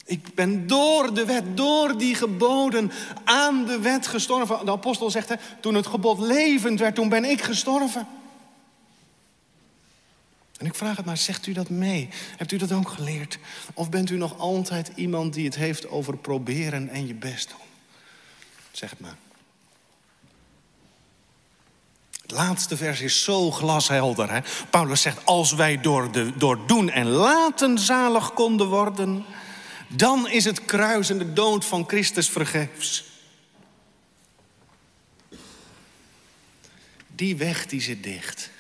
Ik 0.07 0.35
ben 0.35 0.67
door 0.67 1.15
de 1.15 1.25
wet, 1.25 1.57
door 1.57 1.99
die 1.99 2.15
geboden 2.15 2.93
aan 3.25 3.65
de 3.65 3.81
wet 3.81 4.07
gestorven. 4.07 4.65
De 4.65 4.71
apostel 4.71 5.11
zegt, 5.11 5.29
hè, 5.29 5.35
toen 5.61 5.75
het 5.75 5.87
gebod 5.87 6.19
levend 6.19 6.81
werd, 6.81 6.95
toen 6.95 7.09
ben 7.09 7.25
ik 7.25 7.43
gestorven. 7.43 8.07
En 10.65 10.71
ik 10.71 10.77
vraag 10.77 10.97
het 10.97 11.07
maar, 11.07 11.17
zegt 11.17 11.47
u 11.47 11.53
dat 11.53 11.69
mee? 11.69 12.09
Hebt 12.37 12.53
u 12.53 12.57
dat 12.57 12.73
ook 12.73 12.89
geleerd? 12.89 13.39
Of 13.75 13.91
bent 13.91 14.11
u 14.11 14.17
nog 14.17 14.39
altijd 14.39 14.91
iemand 14.95 15.35
die 15.35 15.45
het 15.45 15.55
heeft 15.55 15.89
over 15.89 16.17
proberen 16.17 16.89
en 16.89 17.07
je 17.07 17.15
best 17.15 17.49
doen? 17.49 17.67
Zeg 18.73 18.91
het 18.91 19.01
maar. 19.01 19.17
Het 22.23 22.31
laatste 22.31 22.77
vers 22.77 23.01
is 23.01 23.25
zo 23.25 23.51
glashelder. 23.51 24.31
Hè? 24.31 24.41
Paulus 24.71 25.01
zegt, 25.01 25.25
als 25.25 25.53
wij 25.53 25.81
door, 25.81 26.13
de, 26.13 26.37
door 26.37 26.67
doen 26.67 26.91
en 26.91 27.07
laten 27.07 27.79
zalig 27.79 28.33
konden 28.33 28.69
worden... 28.69 29.25
Dan 29.89 30.29
is 30.29 30.45
het 30.45 30.65
kruis 30.65 31.11
en 31.11 31.19
de 31.19 31.33
dood 31.33 31.65
van 31.65 31.85
Christus 31.87 32.29
vergeefs. 32.29 33.05
Die 37.15 37.37
weg 37.37 37.67
die 37.67 37.81
zit 37.81 38.03
dicht. 38.03 38.51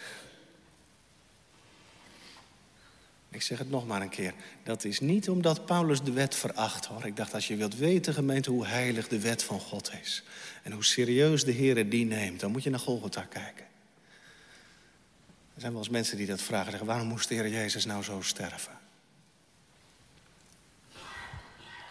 Ik 3.35 3.43
zeg 3.43 3.59
het 3.59 3.71
nog 3.71 3.87
maar 3.87 4.03
een 4.03 4.09
keer. 4.09 4.35
Dat 4.63 4.85
is 4.85 5.01
niet 5.01 5.29
omdat 5.29 5.67
Paulus 5.67 6.03
de 6.03 6.13
wet 6.13 6.35
veracht 6.35 6.85
hoor. 6.85 7.07
Ik 7.07 7.17
dacht, 7.17 7.35
als 7.35 7.49
je 7.49 7.57
wilt 7.57 7.77
weten, 7.77 8.15
gemeente, 8.15 8.51
hoe 8.51 8.67
heilig 8.67 9.09
de 9.09 9.21
wet 9.21 9.43
van 9.43 9.61
God 9.61 9.93
is. 10.03 10.23
En 10.63 10.73
hoe 10.73 10.85
serieus 10.85 11.45
de 11.45 11.53
Heer 11.53 11.89
die 11.91 12.05
neemt, 12.05 12.41
dan 12.41 12.51
moet 12.51 12.63
je 12.63 12.71
naar 12.71 12.81
Golgotha 12.81 13.23
kijken. 13.23 13.65
Er 15.55 15.61
zijn 15.61 15.73
wel 15.73 15.81
eens 15.81 15.91
mensen 15.91 16.17
die 16.17 16.27
dat 16.27 16.43
vragen. 16.43 16.71
Zeggen, 16.71 16.87
waarom 16.87 17.07
moest 17.07 17.29
de 17.29 17.35
Heer 17.35 17.49
Jezus 17.49 17.85
nou 17.85 18.03
zo 18.03 18.21
sterven? 18.23 18.79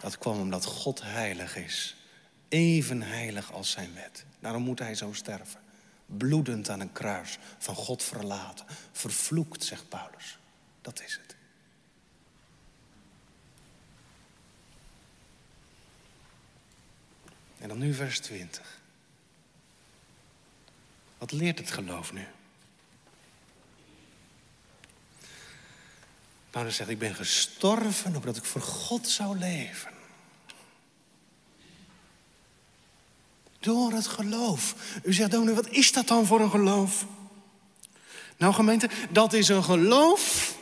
Dat 0.01 0.18
kwam 0.18 0.39
omdat 0.39 0.65
God 0.65 1.01
heilig 1.01 1.55
is. 1.55 1.95
Even 2.49 3.01
heilig 3.01 3.53
als 3.53 3.72
zijn 3.72 3.93
wet. 3.93 4.26
Daarom 4.39 4.63
moet 4.63 4.80
hij 4.80 4.95
zo 4.95 5.13
sterven. 5.13 5.59
Bloedend 6.05 6.70
aan 6.70 6.80
een 6.80 6.91
kruis, 6.91 7.38
van 7.57 7.76
God 7.76 8.03
verlaten. 8.03 8.65
Vervloekt, 8.91 9.63
zegt 9.63 9.89
Paulus. 9.89 10.38
Dat 10.82 11.01
is 11.05 11.20
het. 11.22 11.32
En 17.64 17.70
dan 17.70 17.78
nu 17.78 17.93
vers 17.93 18.20
20. 18.20 18.80
Wat 21.18 21.32
leert 21.32 21.59
het 21.59 21.72
geloof 21.72 22.14
nu? 22.14 22.26
Paulus 26.49 26.76
zegt, 26.76 26.89
ik 26.89 26.99
ben 26.99 27.16
gestorven 27.16 28.16
opdat 28.16 28.38
ik 28.38 28.43
voor 28.43 28.61
God 28.61 29.07
zou 29.07 29.38
leven. 29.38 29.91
Door 33.59 33.91
het 33.91 34.07
geloof. 34.07 34.76
U 35.03 35.14
zegt, 35.14 35.32
dominee, 35.32 35.55
wat 35.55 35.70
is 35.70 35.91
dat 35.91 36.07
dan 36.07 36.26
voor 36.26 36.41
een 36.41 36.49
geloof? 36.49 37.05
Nou 38.38 38.53
gemeente, 38.53 38.89
dat 39.09 39.34
is 39.34 39.47
een 39.47 39.64
geloof 39.64 40.55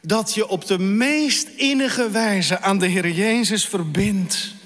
dat 0.00 0.34
je 0.34 0.48
op 0.48 0.66
de 0.66 0.78
meest 0.78 1.48
innige 1.48 2.10
wijze 2.10 2.60
aan 2.60 2.78
de 2.78 2.86
Heer 2.86 3.10
Jezus 3.10 3.66
verbindt. 3.66 4.56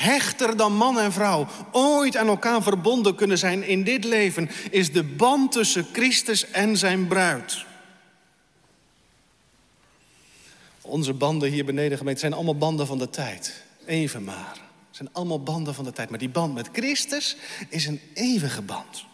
Hechter 0.00 0.56
dan 0.56 0.76
man 0.76 0.98
en 0.98 1.12
vrouw 1.12 1.46
ooit 1.72 2.16
aan 2.16 2.26
elkaar 2.26 2.62
verbonden 2.62 3.14
kunnen 3.14 3.38
zijn 3.38 3.62
in 3.62 3.84
dit 3.84 4.04
leven, 4.04 4.50
is 4.70 4.92
de 4.92 5.04
band 5.04 5.52
tussen 5.52 5.86
Christus 5.92 6.50
en 6.50 6.76
zijn 6.76 7.06
bruid. 7.06 7.64
Onze 10.80 11.12
banden 11.12 11.50
hier 11.50 11.64
beneden 11.64 11.98
gemeente 11.98 12.20
zijn 12.20 12.32
allemaal 12.32 12.56
banden 12.56 12.86
van 12.86 12.98
de 12.98 13.10
tijd. 13.10 13.62
Even 13.86 14.24
maar. 14.24 14.52
Het 14.88 14.96
zijn 14.96 15.08
allemaal 15.12 15.42
banden 15.42 15.74
van 15.74 15.84
de 15.84 15.92
tijd. 15.92 16.10
Maar 16.10 16.18
die 16.18 16.28
band 16.28 16.54
met 16.54 16.68
Christus 16.72 17.36
is 17.68 17.86
een 17.86 18.00
eeuwige 18.14 18.62
band. 18.62 19.04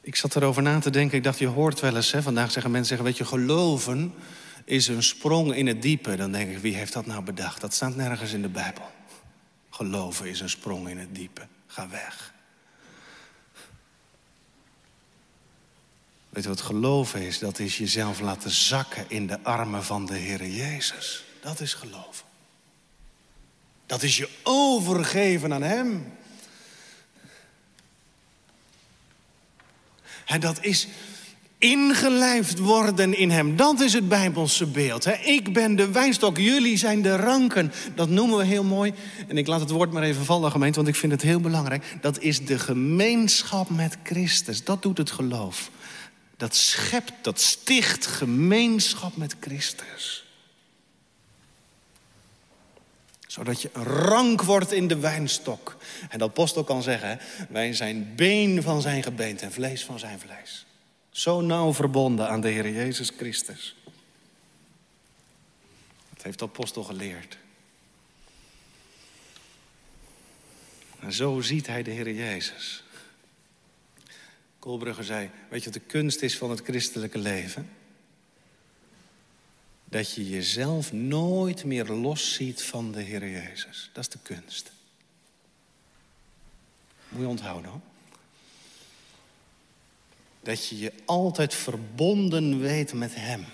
Ik 0.00 0.16
zat 0.16 0.36
erover 0.36 0.62
na 0.62 0.78
te 0.78 0.90
denken. 0.90 1.18
Ik 1.18 1.24
dacht, 1.24 1.38
je 1.38 1.46
hoort 1.46 1.80
wel 1.80 1.96
eens, 1.96 2.12
hè, 2.12 2.22
vandaag 2.22 2.50
zeggen 2.50 2.70
mensen, 2.70 2.88
zeggen, 2.88 3.06
weet 3.06 3.16
je, 3.16 3.24
geloven 3.24 4.14
is 4.64 4.88
een 4.88 5.02
sprong 5.02 5.54
in 5.54 5.66
het 5.66 5.82
diepe. 5.82 6.16
Dan 6.16 6.32
denk 6.32 6.50
ik, 6.50 6.58
wie 6.58 6.74
heeft 6.74 6.92
dat 6.92 7.06
nou 7.06 7.22
bedacht? 7.22 7.60
Dat 7.60 7.74
staat 7.74 7.96
nergens 7.96 8.32
in 8.32 8.42
de 8.42 8.48
Bijbel. 8.48 8.90
Geloven 9.70 10.28
is 10.28 10.40
een 10.40 10.50
sprong 10.50 10.88
in 10.88 10.98
het 10.98 11.14
diepe. 11.14 11.46
Ga 11.66 11.88
weg. 11.88 12.32
Weet 16.28 16.42
je 16.42 16.48
wat 16.48 16.60
geloven 16.60 17.20
is? 17.20 17.38
Dat 17.38 17.58
is 17.58 17.78
jezelf 17.78 18.20
laten 18.20 18.50
zakken 18.50 19.04
in 19.08 19.26
de 19.26 19.42
armen 19.42 19.84
van 19.84 20.06
de 20.06 20.16
Heer 20.16 20.46
Jezus. 20.46 21.24
Dat 21.40 21.60
is 21.60 21.74
geloven. 21.74 22.26
Dat 23.86 24.02
is 24.02 24.16
je 24.16 24.28
overgeven 24.42 25.52
aan 25.52 25.62
Hem. 25.62 26.12
En 30.24 30.40
dat 30.40 30.64
is 30.64 30.88
ingelijfd 31.64 32.58
worden 32.58 33.18
in 33.18 33.30
Hem. 33.30 33.56
Dat 33.56 33.80
is 33.80 33.92
het 33.92 34.08
Bijbelse 34.08 34.66
beeld. 34.66 35.06
Ik 35.22 35.52
ben 35.52 35.76
de 35.76 35.90
wijnstok, 35.90 36.38
jullie 36.38 36.76
zijn 36.76 37.02
de 37.02 37.16
ranken. 37.16 37.72
Dat 37.94 38.08
noemen 38.08 38.38
we 38.38 38.44
heel 38.44 38.64
mooi. 38.64 38.94
En 39.28 39.38
ik 39.38 39.46
laat 39.46 39.60
het 39.60 39.70
woord 39.70 39.92
maar 39.92 40.02
even 40.02 40.24
vallen, 40.24 40.50
gemeente, 40.50 40.76
want 40.76 40.88
ik 40.88 40.96
vind 40.96 41.12
het 41.12 41.22
heel 41.22 41.40
belangrijk. 41.40 41.84
Dat 42.00 42.20
is 42.20 42.44
de 42.44 42.58
gemeenschap 42.58 43.70
met 43.70 43.96
Christus. 44.02 44.64
Dat 44.64 44.82
doet 44.82 44.98
het 44.98 45.10
geloof. 45.10 45.70
Dat 46.36 46.54
schept, 46.54 47.12
dat 47.22 47.40
sticht 47.40 48.06
gemeenschap 48.06 49.16
met 49.16 49.36
Christus. 49.40 50.24
Zodat 53.26 53.62
je 53.62 53.70
rank 53.82 54.42
wordt 54.42 54.72
in 54.72 54.88
de 54.88 54.98
wijnstok. 54.98 55.76
En 56.08 56.18
de 56.18 56.24
apostel 56.24 56.64
kan 56.64 56.82
zeggen, 56.82 57.18
wij 57.48 57.72
zijn 57.72 58.12
been 58.16 58.62
van 58.62 58.80
zijn 58.80 59.02
gebeente 59.02 59.44
en 59.44 59.52
vlees 59.52 59.84
van 59.84 59.98
zijn 59.98 60.18
vlees. 60.20 60.66
Zo 61.14 61.40
nauw 61.40 61.72
verbonden 61.72 62.28
aan 62.28 62.40
de 62.40 62.48
Heer 62.48 62.70
Jezus 62.70 63.10
Christus. 63.16 63.76
Dat 66.14 66.22
heeft 66.22 66.38
de 66.38 66.44
apostel 66.44 66.82
geleerd. 66.82 67.38
En 71.00 71.12
zo 71.12 71.40
ziet 71.40 71.66
hij 71.66 71.82
de 71.82 71.90
Heer 71.90 72.14
Jezus. 72.14 72.84
Kolbrugge 74.58 75.02
zei, 75.02 75.30
weet 75.50 75.64
je 75.64 75.70
wat 75.70 75.80
de 75.82 75.86
kunst 75.86 76.22
is 76.22 76.38
van 76.38 76.50
het 76.50 76.60
christelijke 76.60 77.18
leven? 77.18 77.70
Dat 79.84 80.14
je 80.14 80.28
jezelf 80.28 80.92
nooit 80.92 81.64
meer 81.64 81.86
losziet 81.86 82.62
van 82.62 82.92
de 82.92 83.02
Heer 83.02 83.30
Jezus. 83.30 83.90
Dat 83.92 84.02
is 84.02 84.10
de 84.10 84.18
kunst. 84.22 84.72
Moet 87.08 87.20
je 87.20 87.28
onthouden 87.28 87.70
hoor. 87.70 87.80
Dat 90.44 90.68
je 90.68 90.78
je 90.78 90.92
altijd 91.04 91.54
verbonden 91.54 92.60
weet 92.60 92.92
met 92.92 93.14
Hem. 93.14 93.44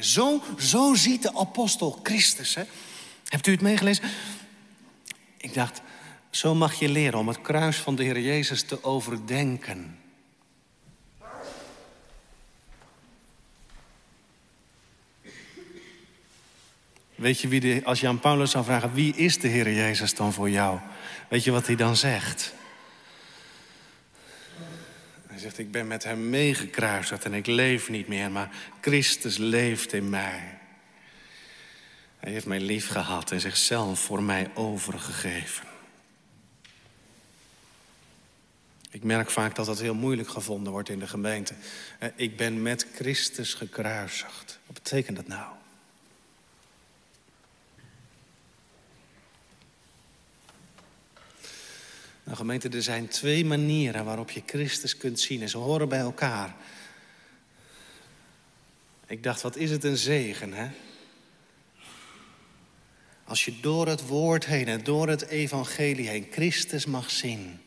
Zo, 0.00 0.42
zo 0.58 0.94
ziet 0.94 1.22
de 1.22 1.34
apostel 1.34 2.00
Christus. 2.02 2.54
Hè? 2.54 2.62
Hebt 3.28 3.46
u 3.46 3.50
het 3.50 3.60
meegelezen? 3.60 4.04
Ik 5.36 5.54
dacht, 5.54 5.80
zo 6.30 6.54
mag 6.54 6.74
je 6.74 6.88
leren 6.88 7.18
om 7.18 7.28
het 7.28 7.40
kruis 7.40 7.76
van 7.76 7.94
de 7.94 8.02
Heer 8.02 8.20
Jezus 8.20 8.62
te 8.62 8.84
overdenken. 8.84 9.98
Weet 17.14 17.40
je 17.40 17.48
wie 17.48 17.60
de, 17.60 17.80
als 17.84 18.00
je 18.00 18.08
aan 18.08 18.20
Paulus 18.20 18.50
zou 18.50 18.64
vragen, 18.64 18.92
wie 18.92 19.14
is 19.14 19.38
de 19.38 19.48
Heer 19.48 19.72
Jezus 19.72 20.14
dan 20.14 20.32
voor 20.32 20.50
jou? 20.50 20.78
Weet 21.28 21.44
je 21.44 21.50
wat 21.50 21.66
hij 21.66 21.76
dan 21.76 21.96
zegt? 21.96 22.54
Hij 25.36 25.44
zegt, 25.44 25.58
ik 25.58 25.70
ben 25.70 25.86
met 25.86 26.04
hem 26.04 26.30
meegekruisigd 26.30 27.24
en 27.24 27.34
ik 27.34 27.46
leef 27.46 27.88
niet 27.88 28.08
meer, 28.08 28.30
maar 28.30 28.50
Christus 28.80 29.36
leeft 29.36 29.92
in 29.92 30.10
mij. 30.10 30.58
Hij 32.16 32.32
heeft 32.32 32.46
mij 32.46 32.60
lief 32.60 32.88
gehad 32.88 33.30
en 33.30 33.40
zichzelf 33.40 34.00
voor 34.00 34.22
mij 34.22 34.50
overgegeven. 34.54 35.66
Ik 38.90 39.02
merk 39.02 39.30
vaak 39.30 39.54
dat 39.54 39.66
dat 39.66 39.80
heel 39.80 39.94
moeilijk 39.94 40.28
gevonden 40.28 40.72
wordt 40.72 40.88
in 40.88 40.98
de 40.98 41.06
gemeente. 41.06 41.54
Eh, 41.98 42.08
ik 42.14 42.36
ben 42.36 42.62
met 42.62 42.86
Christus 42.94 43.54
gekruisigd. 43.54 44.58
Wat 44.66 44.82
betekent 44.82 45.16
dat 45.16 45.26
nou? 45.26 45.55
Nou 52.26 52.38
gemeente, 52.38 52.68
er 52.68 52.82
zijn 52.82 53.08
twee 53.08 53.44
manieren 53.44 54.04
waarop 54.04 54.30
je 54.30 54.42
Christus 54.46 54.96
kunt 54.96 55.20
zien 55.20 55.42
en 55.42 55.48
ze 55.48 55.58
horen 55.58 55.88
bij 55.88 55.98
elkaar. 55.98 56.56
Ik 59.06 59.22
dacht, 59.22 59.42
wat 59.42 59.56
is 59.56 59.70
het 59.70 59.84
een 59.84 59.96
zegen, 59.96 60.52
hè? 60.52 60.68
Als 63.24 63.44
je 63.44 63.60
door 63.60 63.86
het 63.86 64.06
woord 64.06 64.46
heen 64.46 64.68
en 64.68 64.84
door 64.84 65.08
het 65.08 65.26
evangelie 65.26 66.08
heen 66.08 66.26
Christus 66.30 66.86
mag 66.86 67.10
zien. 67.10 67.60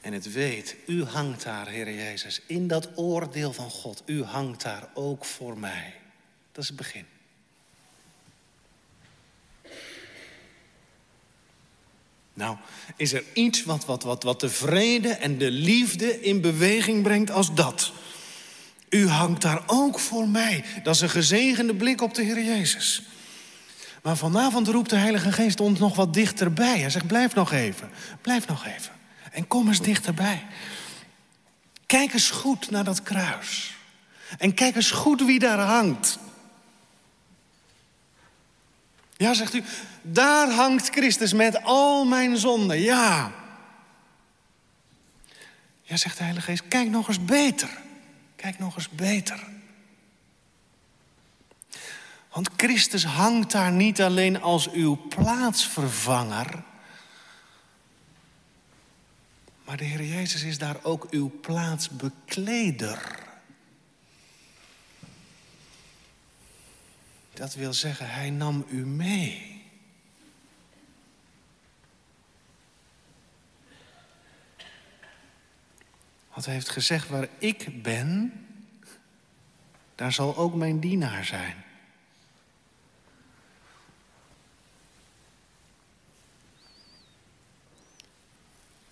En 0.00 0.12
het 0.12 0.32
weet, 0.32 0.76
u 0.86 1.04
hangt 1.04 1.42
daar, 1.42 1.68
Heer 1.68 1.94
Jezus, 1.94 2.40
in 2.46 2.68
dat 2.68 2.88
oordeel 2.94 3.52
van 3.52 3.70
God. 3.70 4.02
U 4.06 4.22
hangt 4.22 4.62
daar 4.62 4.90
ook 4.94 5.24
voor 5.24 5.58
mij. 5.58 5.94
Dat 6.52 6.62
is 6.62 6.68
het 6.68 6.78
begin. 6.78 7.11
Nou, 12.34 12.56
is 12.96 13.12
er 13.12 13.24
iets 13.34 13.64
wat, 13.64 13.84
wat, 13.84 14.02
wat, 14.02 14.22
wat 14.22 14.40
de 14.40 14.48
vrede 14.48 15.08
en 15.08 15.38
de 15.38 15.50
liefde 15.50 16.20
in 16.20 16.40
beweging 16.40 17.02
brengt 17.02 17.30
als 17.30 17.54
dat? 17.54 17.92
U 18.88 19.08
hangt 19.08 19.42
daar 19.42 19.62
ook 19.66 19.98
voor 19.98 20.28
mij. 20.28 20.64
Dat 20.82 20.94
is 20.94 21.00
een 21.00 21.10
gezegende 21.10 21.74
blik 21.74 22.00
op 22.00 22.14
de 22.14 22.22
Heer 22.22 22.44
Jezus. 22.44 23.02
Maar 24.02 24.16
vanavond 24.16 24.68
roept 24.68 24.90
de 24.90 24.96
Heilige 24.96 25.32
Geest 25.32 25.60
ons 25.60 25.78
nog 25.78 25.96
wat 25.96 26.14
dichterbij. 26.14 26.78
Hij 26.78 26.90
zegt, 26.90 27.06
blijf 27.06 27.34
nog 27.34 27.52
even, 27.52 27.90
blijf 28.20 28.46
nog 28.46 28.66
even. 28.66 28.92
En 29.32 29.46
kom 29.46 29.68
eens 29.68 29.80
dichterbij. 29.80 30.46
Kijk 31.86 32.12
eens 32.12 32.30
goed 32.30 32.70
naar 32.70 32.84
dat 32.84 33.02
kruis. 33.02 33.76
En 34.38 34.54
kijk 34.54 34.74
eens 34.74 34.90
goed 34.90 35.24
wie 35.24 35.38
daar 35.38 35.58
hangt. 35.58 36.18
Ja, 39.22 39.34
zegt 39.34 39.54
u, 39.54 39.64
daar 40.02 40.50
hangt 40.50 40.88
Christus 40.88 41.32
met 41.32 41.62
al 41.62 42.04
mijn 42.04 42.36
zonden. 42.36 42.80
Ja. 42.80 43.32
Ja, 45.82 45.96
zegt 45.96 46.16
de 46.16 46.22
Heilige 46.22 46.46
Geest, 46.46 46.68
kijk 46.68 46.88
nog 46.88 47.08
eens 47.08 47.24
beter. 47.24 47.68
Kijk 48.36 48.58
nog 48.58 48.76
eens 48.76 48.88
beter. 48.88 49.44
Want 52.32 52.50
Christus 52.56 53.04
hangt 53.04 53.52
daar 53.52 53.72
niet 53.72 54.02
alleen 54.02 54.40
als 54.40 54.70
uw 54.70 55.06
plaatsvervanger. 55.08 56.62
Maar 59.64 59.76
de 59.76 59.84
Heer 59.84 60.04
Jezus 60.04 60.42
is 60.42 60.58
daar 60.58 60.76
ook 60.82 61.06
uw 61.10 61.40
plaatsbekleder. 61.40 63.21
Dat 67.34 67.54
wil 67.54 67.72
zeggen, 67.72 68.10
Hij 68.10 68.30
nam 68.30 68.64
u 68.68 68.86
mee. 68.86 69.52
Want 76.32 76.44
hij 76.44 76.54
heeft 76.54 76.68
gezegd, 76.68 77.08
waar 77.08 77.28
ik 77.38 77.82
ben, 77.82 78.32
daar 79.94 80.12
zal 80.12 80.36
ook 80.36 80.54
mijn 80.54 80.80
dienaar 80.80 81.24
zijn. 81.24 81.64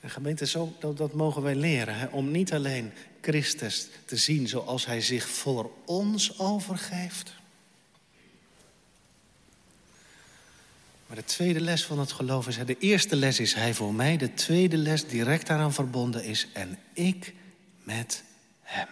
En 0.00 0.10
gemeente, 0.10 0.46
zo, 0.46 0.76
dat, 0.78 0.96
dat 0.96 1.12
mogen 1.12 1.42
wij 1.42 1.54
leren. 1.54 1.98
Hè? 1.98 2.06
Om 2.06 2.30
niet 2.30 2.52
alleen 2.52 2.92
Christus 3.20 3.88
te 4.04 4.16
zien 4.16 4.48
zoals 4.48 4.86
hij 4.86 5.00
zich 5.00 5.28
voor 5.28 5.70
ons 5.84 6.38
overgeeft. 6.38 7.39
Maar 11.10 11.18
de 11.18 11.24
tweede 11.24 11.60
les 11.60 11.84
van 11.84 11.98
het 11.98 12.12
geloof 12.12 12.48
is, 12.48 12.56
de 12.56 12.78
eerste 12.78 13.16
les 13.16 13.40
is 13.40 13.54
hij 13.54 13.74
voor 13.74 13.94
mij, 13.94 14.16
de 14.16 14.34
tweede 14.34 14.76
les 14.76 15.06
direct 15.06 15.46
daaraan 15.46 15.72
verbonden 15.72 16.24
is 16.24 16.48
en 16.52 16.78
ik 16.92 17.34
met 17.82 18.24
hem. 18.60 18.86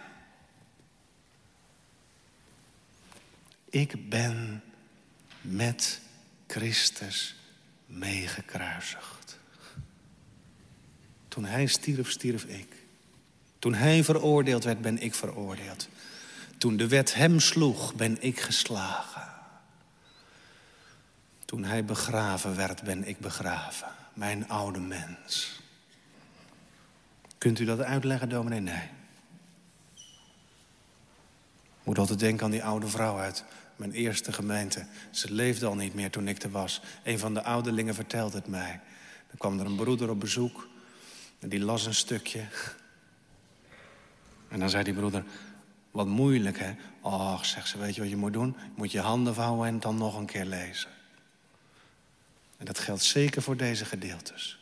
Ik 3.69 4.09
ben 4.09 4.63
met 5.41 6.01
Christus 6.47 7.35
meegekruisigd. 7.85 9.39
Toen 11.27 11.45
hij 11.45 11.65
stierf, 11.65 12.11
stierf 12.11 12.43
ik. 12.43 12.75
Toen 13.59 13.73
hij 13.73 14.03
veroordeeld 14.03 14.63
werd, 14.63 14.81
ben 14.81 15.01
ik 15.01 15.13
veroordeeld. 15.13 15.89
Toen 16.57 16.77
de 16.77 16.87
wet 16.87 17.13
hem 17.13 17.39
sloeg, 17.39 17.95
ben 17.95 18.21
ik 18.21 18.39
geslagen. 18.39 19.28
Toen 21.49 21.63
hij 21.63 21.85
begraven 21.85 22.55
werd, 22.55 22.83
ben 22.83 23.07
ik 23.07 23.19
begraven. 23.19 23.87
Mijn 24.13 24.49
oude 24.49 24.79
mens. 24.79 25.61
Kunt 27.37 27.59
u 27.59 27.65
dat 27.65 27.79
uitleggen, 27.79 28.29
dominee? 28.29 28.59
Nee. 28.59 28.89
Moet 31.83 31.97
altijd 31.97 32.19
denken 32.19 32.45
aan 32.45 32.51
die 32.51 32.63
oude 32.63 32.87
vrouw 32.87 33.17
uit 33.17 33.43
mijn 33.75 33.91
eerste 33.91 34.33
gemeente. 34.33 34.85
Ze 35.11 35.33
leefde 35.33 35.65
al 35.65 35.75
niet 35.75 35.93
meer 35.93 36.11
toen 36.11 36.27
ik 36.27 36.43
er 36.43 36.51
was. 36.51 36.81
Een 37.03 37.19
van 37.19 37.33
de 37.33 37.43
ouderlingen 37.43 37.95
vertelde 37.95 38.37
het 38.37 38.47
mij. 38.47 38.79
Dan 39.27 39.37
kwam 39.37 39.59
er 39.59 39.65
een 39.65 39.75
broeder 39.75 40.09
op 40.09 40.19
bezoek. 40.19 40.67
En 41.39 41.49
die 41.49 41.59
las 41.59 41.85
een 41.85 41.95
stukje. 41.95 42.45
En 44.47 44.59
dan 44.59 44.69
zei 44.69 44.83
die 44.83 44.93
broeder, 44.93 45.23
wat 45.91 46.07
moeilijk 46.07 46.59
hè. 46.59 46.75
Och, 47.01 47.45
zegt 47.45 47.67
ze, 47.67 47.77
weet 47.77 47.95
je 47.95 48.01
wat 48.01 48.09
je 48.09 48.17
moet 48.17 48.33
doen? 48.33 48.55
Je 48.57 48.71
moet 48.75 48.91
je 48.91 48.99
handen 48.99 49.33
vouwen 49.33 49.67
en 49.67 49.79
dan 49.79 49.97
nog 49.97 50.17
een 50.17 50.25
keer 50.25 50.45
lezen. 50.45 50.97
En 52.59 52.65
dat 52.65 52.79
geldt 52.79 53.03
zeker 53.03 53.41
voor 53.41 53.57
deze 53.57 53.85
gedeeltes. 53.85 54.59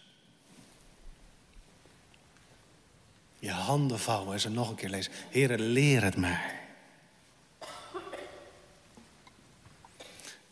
Je 3.40 3.52
handen 3.52 4.00
vouwen 4.00 4.34
en 4.34 4.40
ze 4.40 4.50
nog 4.50 4.70
een 4.70 4.76
keer 4.76 4.90
lezen. 4.90 5.12
Heren, 5.30 5.60
leer 5.60 6.04
het 6.04 6.16
mij. 6.16 6.60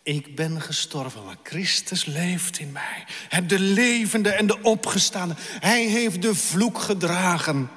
Ik 0.03 0.35
ben 0.35 0.61
gestorven, 0.61 1.25
maar 1.25 1.37
Christus 1.43 2.05
leeft 2.05 2.59
in 2.59 2.71
mij. 2.71 3.05
De 3.47 3.59
levende 3.59 4.29
en 4.29 4.47
de 4.47 4.61
opgestaande. 4.61 5.35
Hij 5.39 5.83
heeft 5.83 6.21
de 6.21 6.35
vloek 6.35 6.79
gedragen. 6.79 7.69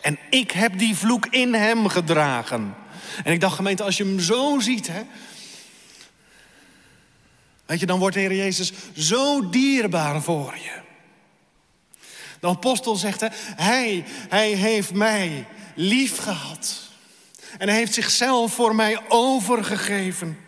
En 0.00 0.18
ik 0.30 0.50
heb 0.50 0.78
die 0.78 0.96
vloek 0.96 1.26
in 1.26 1.54
hem 1.54 1.88
gedragen. 1.88 2.74
En 3.24 3.32
ik 3.32 3.40
dacht, 3.40 3.56
gemeente, 3.56 3.82
als 3.82 3.96
je 3.96 4.04
hem 4.04 4.20
zo 4.20 4.58
ziet, 4.60 4.86
hè, 4.86 5.02
weet 7.66 7.80
je, 7.80 7.86
dan 7.86 7.98
wordt 7.98 8.14
de 8.14 8.20
Heer 8.20 8.34
Jezus 8.34 8.72
zo 8.96 9.48
dierbaar 9.48 10.22
voor 10.22 10.54
je. 10.54 10.82
De 12.40 12.46
apostel 12.46 12.96
zegt, 12.96 13.24
hij, 13.56 14.04
hij 14.28 14.50
heeft 14.50 14.92
mij 14.92 15.46
lief 15.74 16.16
gehad. 16.16 16.80
En 17.58 17.68
hij 17.68 17.76
heeft 17.76 17.94
zichzelf 17.94 18.52
voor 18.52 18.74
mij 18.74 19.00
overgegeven. 19.08 20.38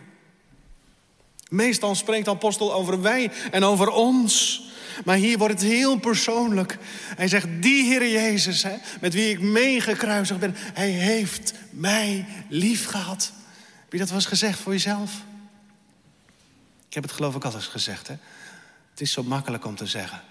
Meestal 1.49 1.95
spreekt 1.95 2.25
de 2.25 2.31
apostel 2.31 2.73
over 2.73 3.03
wij 3.03 3.31
en 3.51 3.65
over 3.65 3.89
ons. 3.89 4.63
Maar 5.05 5.17
hier 5.17 5.39
wordt 5.39 5.61
het 5.61 5.71
heel 5.71 5.99
persoonlijk. 5.99 6.79
Hij 7.17 7.29
zegt, 7.29 7.47
die 7.61 7.85
Heer 7.85 8.09
Jezus, 8.09 8.63
hè, 8.63 8.75
met 9.01 9.15
wie 9.15 9.31
ik 9.31 9.41
meegekruisigd 9.41 10.41
ben, 10.41 10.55
hij 10.57 10.89
heeft 10.89 11.55
mij 11.71 12.27
lief 12.49 12.87
gehad. 12.87 13.33
Heb 13.83 13.93
je 13.93 13.99
dat 13.99 14.09
wel 14.09 14.17
eens 14.17 14.27
gezegd 14.27 14.59
voor 14.59 14.73
jezelf? 14.73 15.11
Ik 16.97 17.03
heb 17.03 17.11
het 17.11 17.21
geloof 17.21 17.37
ik 17.37 17.45
altijd 17.45 17.65
gezegd. 17.65 18.09
Hè? 18.09 18.15
Het 18.91 19.01
is 19.01 19.13
zo 19.13 19.23
makkelijk 19.23 19.65
om 19.65 19.77
te 19.77 19.87
zeggen. 19.87 20.23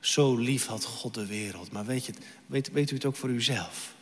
Zo 0.00 0.36
lief 0.36 0.66
had 0.66 0.84
God 0.84 1.14
de 1.14 1.26
wereld. 1.26 1.72
Maar 1.72 1.84
weet, 1.84 2.06
je, 2.06 2.12
weet, 2.46 2.72
weet 2.72 2.90
u 2.90 2.94
het 2.94 3.04
ook 3.04 3.16
voor 3.16 3.28
uzelf? 3.28 3.94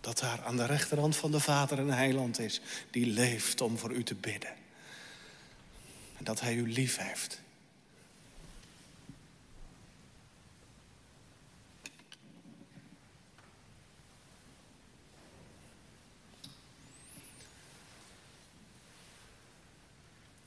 Dat 0.00 0.18
daar 0.18 0.42
aan 0.44 0.56
de 0.56 0.66
rechterhand 0.66 1.16
van 1.16 1.30
de 1.30 1.40
Vader 1.40 1.78
een 1.78 1.92
heiland 1.92 2.38
is 2.38 2.60
die 2.90 3.06
leeft 3.06 3.60
om 3.60 3.78
voor 3.78 3.92
u 3.92 4.02
te 4.02 4.14
bidden. 4.14 4.52
En 6.16 6.24
dat 6.24 6.40
hij 6.40 6.54
u 6.54 6.72
lief 6.72 6.96
heeft. 6.96 7.40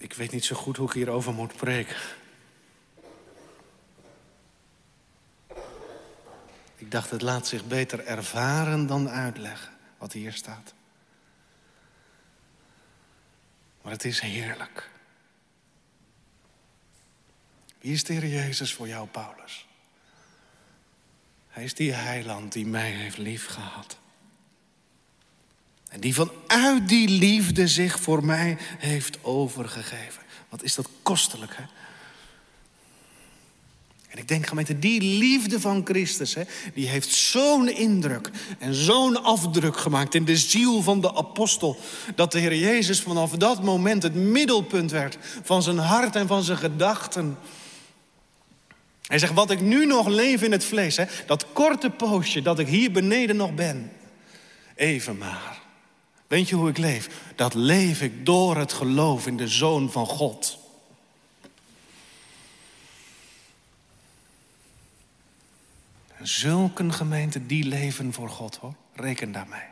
Ik 0.04 0.14
weet 0.14 0.32
niet 0.32 0.46
zo 0.46 0.56
goed 0.56 0.78
hoe 0.78 0.88
ik 0.88 0.94
hierover 0.94 1.34
moet 1.34 1.56
preken. 1.56 1.96
Ik 6.76 6.92
dacht, 6.92 7.10
het 7.10 7.22
laat 7.22 7.48
zich 7.48 7.66
beter 7.66 8.06
ervaren 8.06 8.88
dan 8.88 9.10
uitleggen 9.10 9.74
wat 9.98 10.12
hier 10.12 10.34
staat. 10.34 10.74
Maar 13.82 13.92
het 13.92 14.04
is 14.04 14.20
heerlijk. 14.20 14.90
Wie 17.80 17.94
is 17.94 18.04
de 18.04 18.30
Jezus 18.30 18.74
voor 18.74 18.88
jou, 18.88 19.08
Paulus? 19.08 19.68
Hij 21.48 21.64
is 21.64 21.74
die 21.74 21.92
heiland 21.92 22.52
die 22.52 22.66
mij 22.66 22.92
heeft 22.92 23.18
liefgehad. 23.18 23.98
En 25.94 26.00
die 26.00 26.14
vanuit 26.14 26.90
die 26.90 27.10
liefde 27.10 27.68
zich 27.68 28.00
voor 28.00 28.26
mij 28.26 28.58
heeft 28.78 29.18
overgegeven. 29.22 30.22
Wat 30.50 30.64
is 30.64 30.76
dat 30.76 30.90
kostelijk, 31.04 31.56
hè? 31.56 31.64
En 34.08 34.20
ik 34.20 34.28
denk, 34.28 34.48
gemeente, 34.48 34.80
die 34.80 35.02
liefde 35.02 35.60
van 35.60 35.82
Christus, 35.86 36.34
hè, 36.34 36.44
die 36.74 36.88
heeft 36.88 37.10
zo'n 37.10 37.70
indruk 37.70 38.30
en 38.60 38.74
zo'n 38.74 39.24
afdruk 39.24 39.78
gemaakt 39.78 40.16
in 40.16 40.26
de 40.26 40.38
ziel 40.38 40.82
van 40.82 41.02
de 41.02 41.16
apostel, 41.16 41.78
dat 42.16 42.32
de 42.32 42.40
Heer 42.40 42.56
Jezus 42.56 43.02
vanaf 43.02 43.32
dat 43.32 43.64
moment 43.64 44.04
het 44.04 44.16
middelpunt 44.16 44.92
werd 44.92 45.18
van 45.44 45.64
zijn 45.64 45.78
hart 45.78 46.16
en 46.16 46.28
van 46.28 46.44
zijn 46.44 46.58
gedachten. 46.58 47.38
Hij 49.02 49.20
zegt, 49.20 49.34
wat 49.34 49.52
ik 49.52 49.62
nu 49.62 49.86
nog 49.86 50.08
leef 50.08 50.42
in 50.42 50.52
het 50.52 50.66
vlees, 50.66 50.98
hè, 50.98 51.06
dat 51.26 51.46
korte 51.54 51.90
poosje 51.90 52.42
dat 52.42 52.60
ik 52.60 52.68
hier 52.68 52.92
beneden 52.92 53.36
nog 53.36 53.54
ben, 53.54 53.92
even 54.76 55.18
maar. 55.18 55.63
Weet 56.28 56.50
je 56.50 56.56
hoe 56.56 56.70
ik 56.70 56.78
leef? 56.78 57.10
Dat 57.36 57.54
leef 57.54 58.02
ik 58.02 58.26
door 58.26 58.58
het 58.58 58.74
geloof 58.74 59.28
in 59.28 59.38
de 59.38 59.48
Zoon 59.48 59.92
van 59.92 60.06
God. 60.06 60.58
Zulke 66.22 66.92
gemeenten 66.92 67.48
die 67.48 67.64
leven 67.64 68.14
voor 68.14 68.30
God 68.30 68.56
hoor. 68.56 68.74
Reken 68.94 69.32
daarmee. 69.32 69.72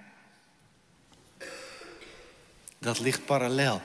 Dat 2.79 2.99
ligt 2.99 3.25
parallel. 3.25 3.81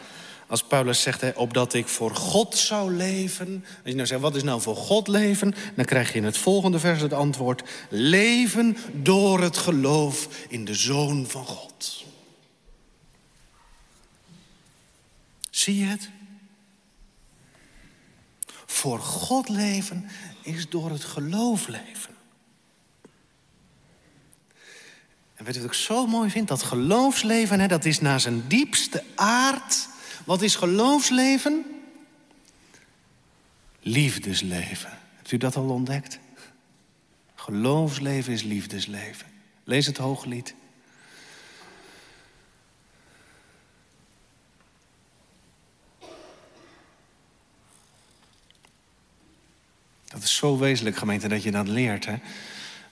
Als 0.46 0.62
Paulus 0.62 1.02
zegt, 1.02 1.20
hè, 1.20 1.30
opdat 1.30 1.74
ik 1.74 1.88
voor 1.88 2.14
God 2.14 2.56
zou 2.56 2.92
leven. 2.92 3.64
Als 3.66 3.76
je 3.84 3.94
nou 3.94 4.06
zegt, 4.06 4.20
wat 4.20 4.36
is 4.36 4.42
nou 4.42 4.60
voor 4.60 4.76
God 4.76 5.08
leven? 5.08 5.54
Dan 5.74 5.84
krijg 5.84 6.12
je 6.12 6.18
in 6.18 6.24
het 6.24 6.38
volgende 6.38 6.78
vers 6.78 7.00
het 7.00 7.12
antwoord. 7.12 7.62
Leven 7.88 8.76
door 8.92 9.40
het 9.40 9.56
geloof 9.56 10.28
in 10.48 10.64
de 10.64 10.74
Zoon 10.74 11.26
van 11.28 11.44
God. 11.44 12.05
Zie 15.66 15.78
je 15.78 15.84
het? 15.84 16.10
Voor 18.66 18.98
God 18.98 19.48
leven 19.48 20.08
is 20.42 20.68
door 20.68 20.90
het 20.90 21.04
geloof 21.04 21.66
leven. 21.66 22.14
En 25.34 25.44
weet 25.44 25.54
je 25.54 25.60
wat 25.60 25.70
ik 25.70 25.76
zo 25.76 26.06
mooi 26.06 26.30
vind? 26.30 26.48
Dat 26.48 26.62
geloofsleven, 26.62 27.60
hè, 27.60 27.66
dat 27.66 27.84
is 27.84 28.00
naar 28.00 28.20
zijn 28.20 28.48
diepste 28.48 29.04
aard. 29.14 29.88
Wat 30.24 30.42
is 30.42 30.54
geloofsleven? 30.54 31.64
Liefdesleven. 33.80 34.98
Hebt 35.16 35.32
u 35.32 35.36
dat 35.36 35.56
al 35.56 35.68
ontdekt? 35.68 36.18
Geloofsleven 37.34 38.32
is 38.32 38.42
liefdesleven. 38.42 39.26
Lees 39.64 39.86
het 39.86 39.96
hooglied. 39.96 40.54
Zo 50.46 50.58
wezenlijk, 50.58 50.96
gemeente, 50.96 51.28
dat 51.28 51.42
je 51.42 51.50
dat 51.50 51.68
leert. 51.68 52.06
Hè? 52.06 52.16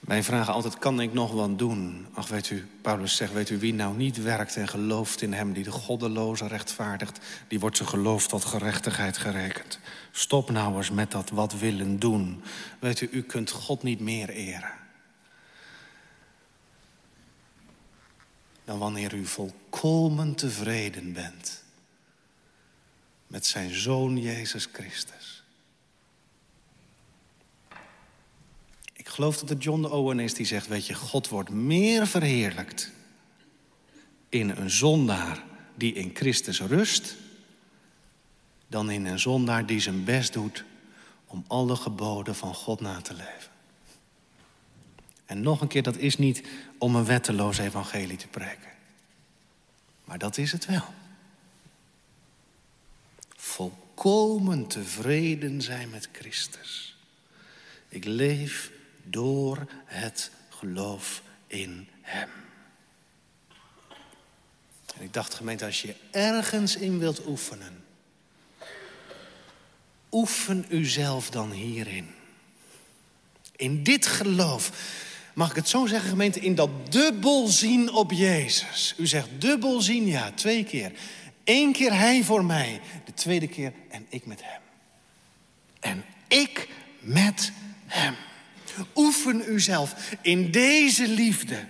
Wij 0.00 0.22
vragen 0.22 0.52
altijd, 0.52 0.78
kan 0.78 1.00
ik 1.00 1.12
nog 1.12 1.32
wat 1.32 1.58
doen? 1.58 2.06
Ach, 2.12 2.28
weet 2.28 2.50
u, 2.50 2.66
Paulus 2.80 3.16
zegt, 3.16 3.32
weet 3.32 3.50
u, 3.50 3.58
wie 3.58 3.74
nou 3.74 3.96
niet 3.96 4.22
werkt 4.22 4.56
en 4.56 4.68
gelooft 4.68 5.22
in 5.22 5.32
hem... 5.32 5.52
die 5.52 5.64
de 5.64 5.70
goddeloze 5.70 6.46
rechtvaardigt, 6.46 7.18
die 7.48 7.60
wordt 7.60 7.76
zijn 7.76 7.88
geloof 7.88 8.26
tot 8.26 8.44
gerechtigheid 8.44 9.16
gerekend. 9.16 9.78
Stop 10.10 10.50
nou 10.50 10.76
eens 10.76 10.90
met 10.90 11.10
dat 11.10 11.30
wat 11.30 11.58
willen 11.58 11.98
doen. 11.98 12.42
Weet 12.78 13.00
u, 13.00 13.08
u 13.12 13.22
kunt 13.22 13.50
God 13.50 13.82
niet 13.82 14.00
meer 14.00 14.28
eren. 14.28 14.82
dan 18.64 18.78
wanneer 18.78 19.14
u 19.14 19.26
volkomen 19.26 20.34
tevreden 20.34 21.12
bent 21.12 21.62
met 23.26 23.46
zijn 23.46 23.74
zoon 23.74 24.20
Jezus 24.20 24.68
Christus. 24.72 25.42
Ik 28.92 29.03
geloof 29.14 29.38
dat 29.38 29.48
het 29.48 29.62
John 29.62 29.82
de 29.82 29.90
Owen 29.90 30.20
is 30.20 30.34
die 30.34 30.46
zegt, 30.46 30.66
weet 30.66 30.86
je, 30.86 30.94
God 30.94 31.28
wordt 31.28 31.50
meer 31.50 32.06
verheerlijkt 32.06 32.92
in 34.28 34.50
een 34.50 34.70
zondaar 34.70 35.42
die 35.74 35.92
in 35.92 36.10
Christus 36.14 36.60
rust, 36.60 37.16
dan 38.66 38.90
in 38.90 39.06
een 39.06 39.18
zondaar 39.18 39.66
die 39.66 39.80
zijn 39.80 40.04
best 40.04 40.32
doet 40.32 40.64
om 41.26 41.44
alle 41.48 41.76
geboden 41.76 42.34
van 42.34 42.54
God 42.54 42.80
na 42.80 43.00
te 43.00 43.14
leven. 43.14 43.50
En 45.24 45.40
nog 45.40 45.60
een 45.60 45.68
keer, 45.68 45.82
dat 45.82 45.96
is 45.96 46.18
niet 46.18 46.42
om 46.78 46.96
een 46.96 47.04
wetteloos 47.04 47.58
evangelie 47.58 48.16
te 48.16 48.28
preken. 48.28 48.70
Maar 50.04 50.18
dat 50.18 50.38
is 50.38 50.52
het 50.52 50.66
wel. 50.66 50.94
Volkomen 53.36 54.66
tevreden 54.66 55.62
zijn 55.62 55.90
met 55.90 56.08
Christus. 56.12 56.96
Ik 57.88 58.04
leef 58.04 58.72
door 59.04 59.66
het 59.84 60.30
geloof 60.48 61.22
in 61.46 61.88
Hem. 62.00 62.28
En 64.96 65.02
ik 65.02 65.12
dacht, 65.12 65.34
gemeente, 65.34 65.64
als 65.64 65.82
je 65.82 65.94
ergens 66.10 66.76
in 66.76 66.98
wilt 66.98 67.26
oefenen, 67.26 67.84
oefen 70.10 70.64
uzelf 70.68 71.30
dan 71.30 71.50
hierin. 71.50 72.14
In 73.56 73.82
dit 73.82 74.06
geloof. 74.06 74.70
Mag 75.34 75.50
ik 75.50 75.56
het 75.56 75.68
zo 75.68 75.86
zeggen, 75.86 76.08
gemeente? 76.08 76.40
In 76.40 76.54
dat 76.54 76.92
dubbel 76.92 77.48
zien 77.48 77.92
op 77.92 78.12
Jezus. 78.12 78.94
U 78.96 79.06
zegt 79.06 79.28
dubbel 79.38 79.80
zien, 79.80 80.06
ja, 80.06 80.30
twee 80.30 80.64
keer. 80.64 80.92
Eén 81.44 81.72
keer 81.72 81.92
Hij 81.92 82.24
voor 82.24 82.44
mij, 82.44 82.80
de 83.04 83.14
tweede 83.14 83.48
keer 83.48 83.72
en 83.90 84.06
ik 84.08 84.26
met 84.26 84.40
Hem. 84.42 84.60
En 85.80 86.04
ik 86.28 86.68
met 87.00 87.52
Hem. 87.86 88.14
Oefen 88.94 89.52
uzelf 89.52 90.16
in 90.22 90.50
deze 90.50 91.08
liefde. 91.08 91.66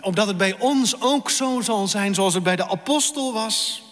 Omdat 0.00 0.26
het 0.26 0.36
bij 0.36 0.58
ons 0.58 1.00
ook 1.00 1.30
zo 1.30 1.60
zal 1.60 1.88
zijn 1.88 2.14
zoals 2.14 2.34
het 2.34 2.42
bij 2.42 2.56
de 2.56 2.68
apostel 2.68 3.32
was. 3.32 3.82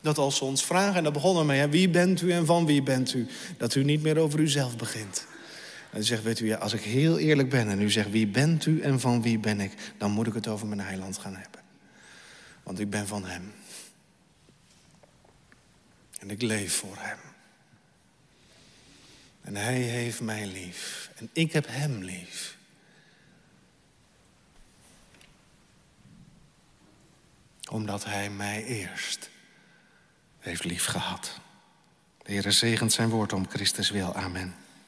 Dat 0.00 0.18
als 0.18 0.36
ze 0.36 0.44
ons 0.44 0.64
vragen, 0.64 0.94
en 0.94 1.02
daar 1.02 1.12
begonnen 1.12 1.46
we 1.46 1.68
wie 1.68 1.88
bent 1.88 2.22
u 2.22 2.32
en 2.32 2.46
van 2.46 2.66
wie 2.66 2.82
bent 2.82 3.14
u? 3.14 3.26
Dat 3.58 3.74
u 3.74 3.84
niet 3.84 4.02
meer 4.02 4.18
over 4.18 4.40
uzelf 4.40 4.76
begint. 4.76 5.26
En 5.90 6.00
u 6.00 6.02
zegt, 6.02 6.22
weet 6.22 6.40
u, 6.40 6.46
ja, 6.46 6.56
als 6.56 6.72
ik 6.72 6.80
heel 6.80 7.18
eerlijk 7.18 7.48
ben 7.48 7.68
en 7.68 7.80
u 7.80 7.90
zegt, 7.90 8.10
wie 8.10 8.26
bent 8.26 8.66
u 8.66 8.80
en 8.80 9.00
van 9.00 9.22
wie 9.22 9.38
ben 9.38 9.60
ik? 9.60 9.72
Dan 9.98 10.10
moet 10.10 10.26
ik 10.26 10.34
het 10.34 10.48
over 10.48 10.66
mijn 10.66 10.80
heiland 10.80 11.18
gaan 11.18 11.36
hebben. 11.36 11.60
Want 12.62 12.80
ik 12.80 12.90
ben 12.90 13.06
van 13.06 13.24
hem. 13.24 13.52
En 16.18 16.30
ik 16.30 16.42
leef 16.42 16.74
voor 16.74 16.96
hem. 16.98 17.31
En 19.42 19.56
hij 19.56 19.78
heeft 19.78 20.20
mij 20.20 20.46
lief. 20.46 21.10
En 21.14 21.30
ik 21.32 21.52
heb 21.52 21.66
hem 21.68 22.02
lief. 22.02 22.56
Omdat 27.70 28.04
hij 28.04 28.30
mij 28.30 28.64
eerst 28.64 29.30
heeft 30.38 30.64
lief 30.64 30.84
gehad. 30.84 31.40
De 32.22 32.32
Heer 32.32 32.52
zegent 32.52 32.92
zijn 32.92 33.08
woord 33.08 33.32
om 33.32 33.48
Christus 33.48 33.90
wil. 33.90 34.14
Amen. 34.14 34.61